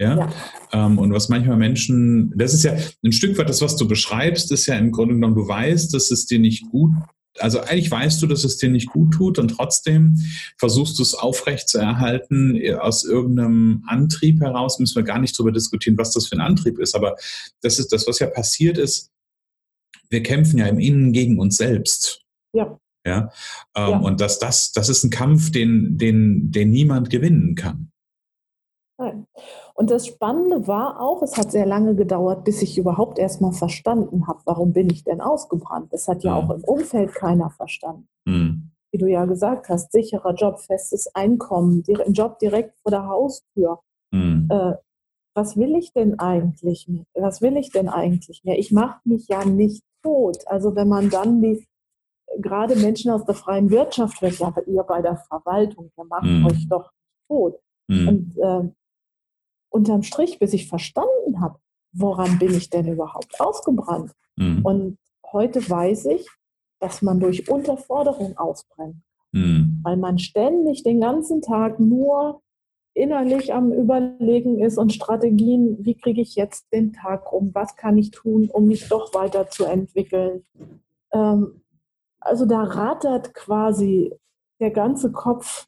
Ja, 0.00 0.16
ja. 0.16 0.32
Ähm, 0.72 0.98
und 0.98 1.12
was 1.12 1.28
manchmal 1.28 1.56
Menschen, 1.56 2.32
das 2.36 2.54
ist 2.54 2.62
ja 2.62 2.76
ein 3.04 3.12
Stück 3.12 3.36
weit 3.36 3.48
das, 3.48 3.62
was 3.62 3.76
du 3.76 3.88
beschreibst, 3.88 4.52
ist 4.52 4.66
ja 4.66 4.76
im 4.76 4.92
Grunde 4.92 5.14
genommen, 5.14 5.34
du 5.34 5.48
weißt, 5.48 5.92
dass 5.92 6.10
es 6.10 6.26
dir 6.26 6.38
nicht 6.38 6.70
gut 6.70 6.92
also 7.40 7.60
eigentlich 7.60 7.90
weißt 7.90 8.20
du, 8.22 8.26
dass 8.26 8.44
es 8.44 8.56
dir 8.56 8.70
nicht 8.70 8.88
gut 8.88 9.12
tut 9.12 9.38
und 9.38 9.48
trotzdem 9.48 10.18
versuchst 10.56 10.98
du 10.98 11.02
es 11.02 11.14
aufrecht 11.14 11.68
zu 11.68 11.78
erhalten 11.78 12.56
äh, 12.56 12.74
aus 12.74 13.04
irgendeinem 13.04 13.84
Antrieb 13.86 14.40
heraus. 14.40 14.78
Müssen 14.78 14.96
wir 14.96 15.02
gar 15.02 15.18
nicht 15.18 15.38
darüber 15.38 15.52
diskutieren, 15.52 15.98
was 15.98 16.12
das 16.12 16.28
für 16.28 16.36
ein 16.36 16.40
Antrieb 16.40 16.78
ist. 16.78 16.94
Aber 16.94 17.16
das 17.62 17.78
ist 17.78 17.92
das, 17.92 18.06
was 18.06 18.18
ja 18.18 18.26
passiert 18.26 18.78
ist. 18.78 19.10
Wir 20.10 20.22
kämpfen 20.22 20.58
ja 20.58 20.66
im 20.66 20.78
Innen 20.78 21.12
gegen 21.12 21.38
uns 21.38 21.56
selbst. 21.56 22.22
Ja. 22.52 22.78
Ja. 23.06 23.30
Ähm, 23.74 23.90
ja. 23.90 23.98
Und 23.98 24.20
das, 24.20 24.38
das, 24.38 24.72
das 24.72 24.88
ist 24.88 25.04
ein 25.04 25.10
Kampf, 25.10 25.50
den, 25.50 25.98
den, 25.98 26.50
den 26.50 26.70
niemand 26.70 27.10
gewinnen 27.10 27.54
kann. 27.54 27.90
Nein. 28.98 29.26
Und 29.74 29.90
das 29.90 30.08
Spannende 30.08 30.66
war 30.66 31.00
auch, 31.00 31.22
es 31.22 31.36
hat 31.36 31.52
sehr 31.52 31.66
lange 31.66 31.94
gedauert, 31.94 32.44
bis 32.44 32.62
ich 32.62 32.76
überhaupt 32.76 33.18
erstmal 33.18 33.52
verstanden 33.52 34.26
habe, 34.26 34.40
warum 34.44 34.72
bin 34.72 34.90
ich 34.90 35.04
denn 35.04 35.20
ausgebrannt. 35.20 35.92
Das 35.92 36.08
hat 36.08 36.24
ja 36.24 36.32
mhm. 36.32 36.36
auch 36.36 36.54
im 36.54 36.64
Umfeld 36.64 37.14
keiner 37.14 37.50
verstanden. 37.50 38.08
Mhm. 38.24 38.72
Wie 38.90 38.98
du 38.98 39.06
ja 39.06 39.24
gesagt 39.26 39.68
hast, 39.68 39.92
sicherer 39.92 40.34
Job, 40.34 40.58
festes 40.58 41.14
Einkommen, 41.14 41.84
ein 42.04 42.12
Job 42.12 42.40
direkt 42.40 42.76
vor 42.82 42.90
der 42.90 43.06
Haustür. 43.06 43.80
Mhm. 44.10 44.48
Äh, 44.50 44.74
was 45.34 45.56
will 45.56 45.76
ich 45.76 45.92
denn 45.92 46.18
eigentlich? 46.18 46.90
Was 47.14 47.40
will 47.40 47.56
ich 47.56 47.70
denn 47.70 47.88
eigentlich 47.88 48.42
mehr? 48.42 48.58
Ich 48.58 48.72
mache 48.72 49.00
mich 49.04 49.28
ja 49.28 49.44
nicht 49.44 49.84
tot. 50.02 50.38
Also 50.46 50.74
wenn 50.74 50.88
man 50.88 51.10
dann 51.10 51.40
die 51.40 51.64
gerade 52.38 52.74
Menschen 52.74 53.12
aus 53.12 53.24
der 53.24 53.34
freien 53.34 53.70
Wirtschaft 53.70 54.20
wird, 54.22 54.38
ja, 54.38 54.52
ihr 54.66 54.82
bei 54.82 55.02
der 55.02 55.16
Verwaltung, 55.16 55.92
ihr 55.96 56.04
macht 56.04 56.24
mhm. 56.24 56.46
euch 56.46 56.68
doch 56.68 56.90
tot. 57.28 57.60
Mhm. 57.88 58.08
Und 58.08 58.38
äh, 58.38 58.72
unterm 59.70 60.02
Strich, 60.02 60.38
bis 60.38 60.52
ich 60.52 60.68
verstanden 60.68 61.40
habe, 61.40 61.58
woran 61.92 62.38
bin 62.38 62.54
ich 62.54 62.70
denn 62.70 62.88
überhaupt 62.88 63.40
ausgebrannt? 63.40 64.12
Mhm. 64.36 64.64
Und 64.64 64.98
heute 65.32 65.68
weiß 65.68 66.06
ich, 66.06 66.28
dass 66.80 67.02
man 67.02 67.20
durch 67.20 67.50
Unterforderung 67.50 68.36
ausbrennt. 68.36 68.96
Mhm. 69.32 69.80
Weil 69.82 69.96
man 69.96 70.18
ständig 70.18 70.82
den 70.82 71.00
ganzen 71.00 71.42
Tag 71.42 71.78
nur 71.80 72.40
innerlich 72.94 73.54
am 73.54 73.72
Überlegen 73.72 74.58
ist 74.58 74.78
und 74.78 74.92
Strategien, 74.92 75.76
wie 75.84 75.94
kriege 75.94 76.20
ich 76.20 76.34
jetzt 76.34 76.66
den 76.72 76.92
Tag 76.92 77.32
um, 77.32 77.54
was 77.54 77.76
kann 77.76 77.96
ich 77.96 78.10
tun, 78.10 78.50
um 78.50 78.66
mich 78.66 78.88
doch 78.88 79.14
weiterzuentwickeln. 79.14 80.44
Ähm, 81.12 81.62
also 82.20 82.44
da 82.44 82.62
rattert 82.64 83.34
quasi 83.34 84.12
der 84.60 84.72
ganze 84.72 85.12
Kopf 85.12 85.66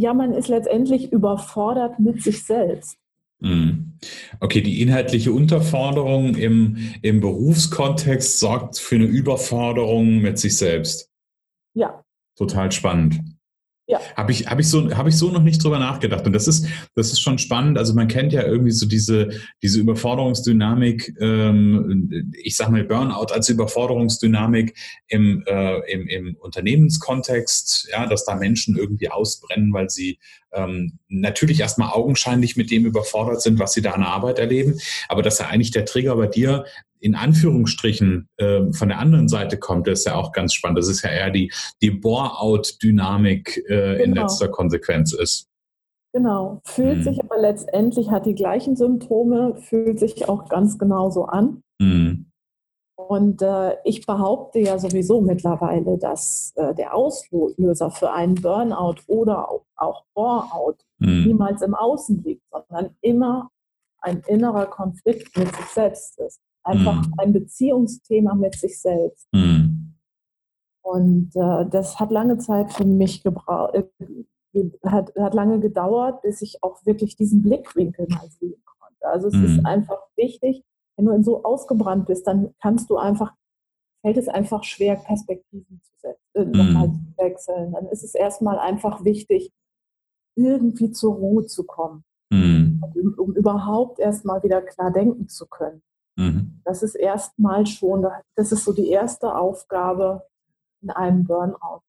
ja, 0.00 0.14
man 0.14 0.32
ist 0.32 0.48
letztendlich 0.48 1.12
überfordert 1.12 2.00
mit 2.00 2.22
sich 2.22 2.44
selbst. 2.44 2.96
Mhm. 3.40 3.98
Okay, 4.40 4.62
die 4.62 4.80
inhaltliche 4.80 5.32
Unterforderung 5.32 6.34
im, 6.36 6.78
im 7.02 7.20
Berufskontext 7.20 8.38
sorgt 8.38 8.78
für 8.78 8.96
eine 8.96 9.04
Überforderung 9.04 10.18
mit 10.18 10.38
sich 10.38 10.56
selbst. 10.56 11.10
Ja. 11.74 12.02
Total 12.36 12.72
spannend. 12.72 13.20
Ja. 13.90 14.00
Habe 14.16 14.30
ich, 14.30 14.46
hab 14.46 14.60
ich, 14.60 14.68
so, 14.68 14.88
hab 14.96 15.08
ich 15.08 15.16
so 15.16 15.30
noch 15.30 15.42
nicht 15.42 15.62
drüber 15.64 15.80
nachgedacht. 15.80 16.24
Und 16.24 16.32
das 16.32 16.46
ist, 16.46 16.64
das 16.94 17.10
ist 17.10 17.20
schon 17.20 17.38
spannend. 17.38 17.76
Also 17.76 17.92
man 17.92 18.06
kennt 18.06 18.32
ja 18.32 18.44
irgendwie 18.44 18.70
so 18.70 18.86
diese, 18.86 19.30
diese 19.62 19.80
Überforderungsdynamik, 19.80 21.16
ähm, 21.20 22.32
ich 22.40 22.56
sage 22.56 22.70
mal 22.70 22.84
Burnout 22.84 23.32
als 23.32 23.48
Überforderungsdynamik 23.48 24.78
im, 25.08 25.42
äh, 25.44 25.92
im, 25.92 26.06
im 26.06 26.36
Unternehmenskontext, 26.36 27.88
ja, 27.90 28.06
dass 28.06 28.24
da 28.24 28.36
Menschen 28.36 28.76
irgendwie 28.76 29.10
ausbrennen, 29.10 29.72
weil 29.72 29.90
sie 29.90 30.20
ähm, 30.52 30.98
natürlich 31.08 31.58
erstmal 31.58 31.90
augenscheinlich 31.90 32.56
mit 32.56 32.70
dem 32.70 32.86
überfordert 32.86 33.42
sind, 33.42 33.58
was 33.58 33.72
sie 33.72 33.82
da 33.82 33.90
an 33.92 34.04
Arbeit 34.04 34.38
erleben, 34.38 34.78
aber 35.08 35.22
dass 35.22 35.38
ja 35.38 35.48
eigentlich 35.48 35.70
der 35.72 35.84
Trigger 35.84 36.14
bei 36.14 36.28
dir 36.28 36.64
in 37.00 37.14
Anführungsstrichen 37.14 38.28
äh, 38.36 38.72
von 38.72 38.88
der 38.88 38.98
anderen 38.98 39.28
Seite 39.28 39.58
kommt, 39.58 39.88
ist 39.88 40.06
ja 40.06 40.14
auch 40.14 40.32
ganz 40.32 40.54
spannend. 40.54 40.78
Das 40.78 40.88
ist 40.88 41.02
ja 41.02 41.10
eher 41.10 41.30
die, 41.30 41.52
die 41.82 41.90
Bore-out-Dynamik 41.90 43.56
äh, 43.56 43.62
genau. 43.68 44.04
in 44.04 44.14
letzter 44.14 44.48
Konsequenz 44.48 45.12
ist. 45.12 45.50
Genau, 46.12 46.60
fühlt 46.64 46.96
hm. 46.96 47.02
sich 47.02 47.22
aber 47.22 47.38
letztendlich, 47.38 48.10
hat 48.10 48.26
die 48.26 48.34
gleichen 48.34 48.74
Symptome, 48.74 49.56
fühlt 49.56 49.98
sich 50.00 50.28
auch 50.28 50.48
ganz 50.48 50.78
genauso 50.78 51.24
an. 51.24 51.62
Hm. 51.80 52.26
Und 52.96 53.42
äh, 53.42 53.76
ich 53.84 54.06
behaupte 54.06 54.58
ja 54.58 54.78
sowieso 54.78 55.20
mittlerweile, 55.20 55.98
dass 55.98 56.52
äh, 56.56 56.74
der 56.74 56.94
Auslöser 56.94 57.90
für 57.90 58.12
einen 58.12 58.34
Burnout 58.34 58.96
oder 59.06 59.48
auch 59.76 60.04
Bore-out 60.14 60.80
hm. 61.00 61.26
niemals 61.26 61.62
im 61.62 61.74
Außen 61.74 62.22
liegt, 62.22 62.42
sondern 62.50 62.96
immer 63.00 63.50
ein 64.00 64.22
innerer 64.26 64.66
Konflikt 64.66 65.36
mit 65.36 65.54
sich 65.54 65.66
selbst 65.66 66.18
ist. 66.18 66.40
Einfach 66.62 67.06
mhm. 67.06 67.14
ein 67.18 67.32
Beziehungsthema 67.32 68.34
mit 68.34 68.54
sich 68.54 68.80
selbst. 68.80 69.28
Mhm. 69.32 69.94
Und 70.82 71.30
äh, 71.36 71.66
das 71.70 72.00
hat 72.00 72.10
lange 72.10 72.38
Zeit 72.38 72.72
für 72.72 72.84
mich 72.84 73.22
gebraucht, 73.22 73.74
äh, 73.74 73.84
hat, 74.84 75.14
hat 75.16 75.34
lange 75.34 75.60
gedauert, 75.60 76.22
bis 76.22 76.42
ich 76.42 76.62
auch 76.62 76.84
wirklich 76.84 77.16
diesen 77.16 77.42
Blickwinkel 77.42 78.06
mal 78.08 78.28
sehen 78.28 78.62
konnte. 78.64 79.06
Also 79.06 79.28
es 79.28 79.34
mhm. 79.34 79.44
ist 79.44 79.66
einfach 79.66 79.98
wichtig, 80.16 80.64
wenn 80.96 81.06
du 81.06 81.12
in 81.12 81.24
so 81.24 81.44
ausgebrannt 81.44 82.06
bist, 82.06 82.26
dann 82.26 82.54
kannst 82.60 82.90
du 82.90 82.96
einfach, 82.96 83.32
fällt 84.02 84.16
es 84.16 84.28
einfach 84.28 84.64
schwer, 84.64 84.96
Perspektiven 84.96 85.80
zu 85.82 85.92
setzen, 85.98 86.18
äh, 86.34 86.44
mhm. 86.44 87.14
zu 87.16 87.22
wechseln. 87.22 87.72
Dann 87.72 87.86
ist 87.86 88.02
es 88.02 88.14
erstmal 88.14 88.58
einfach 88.58 89.04
wichtig, 89.04 89.52
irgendwie 90.36 90.90
zur 90.90 91.14
Ruhe 91.14 91.46
zu 91.46 91.64
kommen, 91.64 92.04
mhm. 92.30 92.82
um, 92.94 93.14
um 93.16 93.34
überhaupt 93.34 93.98
erstmal 93.98 94.42
wieder 94.42 94.62
klar 94.62 94.90
denken 94.90 95.28
zu 95.28 95.46
können. 95.46 95.82
Das 96.64 96.82
ist 96.82 96.94
erstmal 96.94 97.66
schon, 97.66 98.06
das 98.34 98.52
ist 98.52 98.64
so 98.64 98.72
die 98.72 98.90
erste 98.90 99.34
Aufgabe 99.34 100.26
in 100.82 100.90
einem 100.90 101.24
Burnout. 101.24 101.82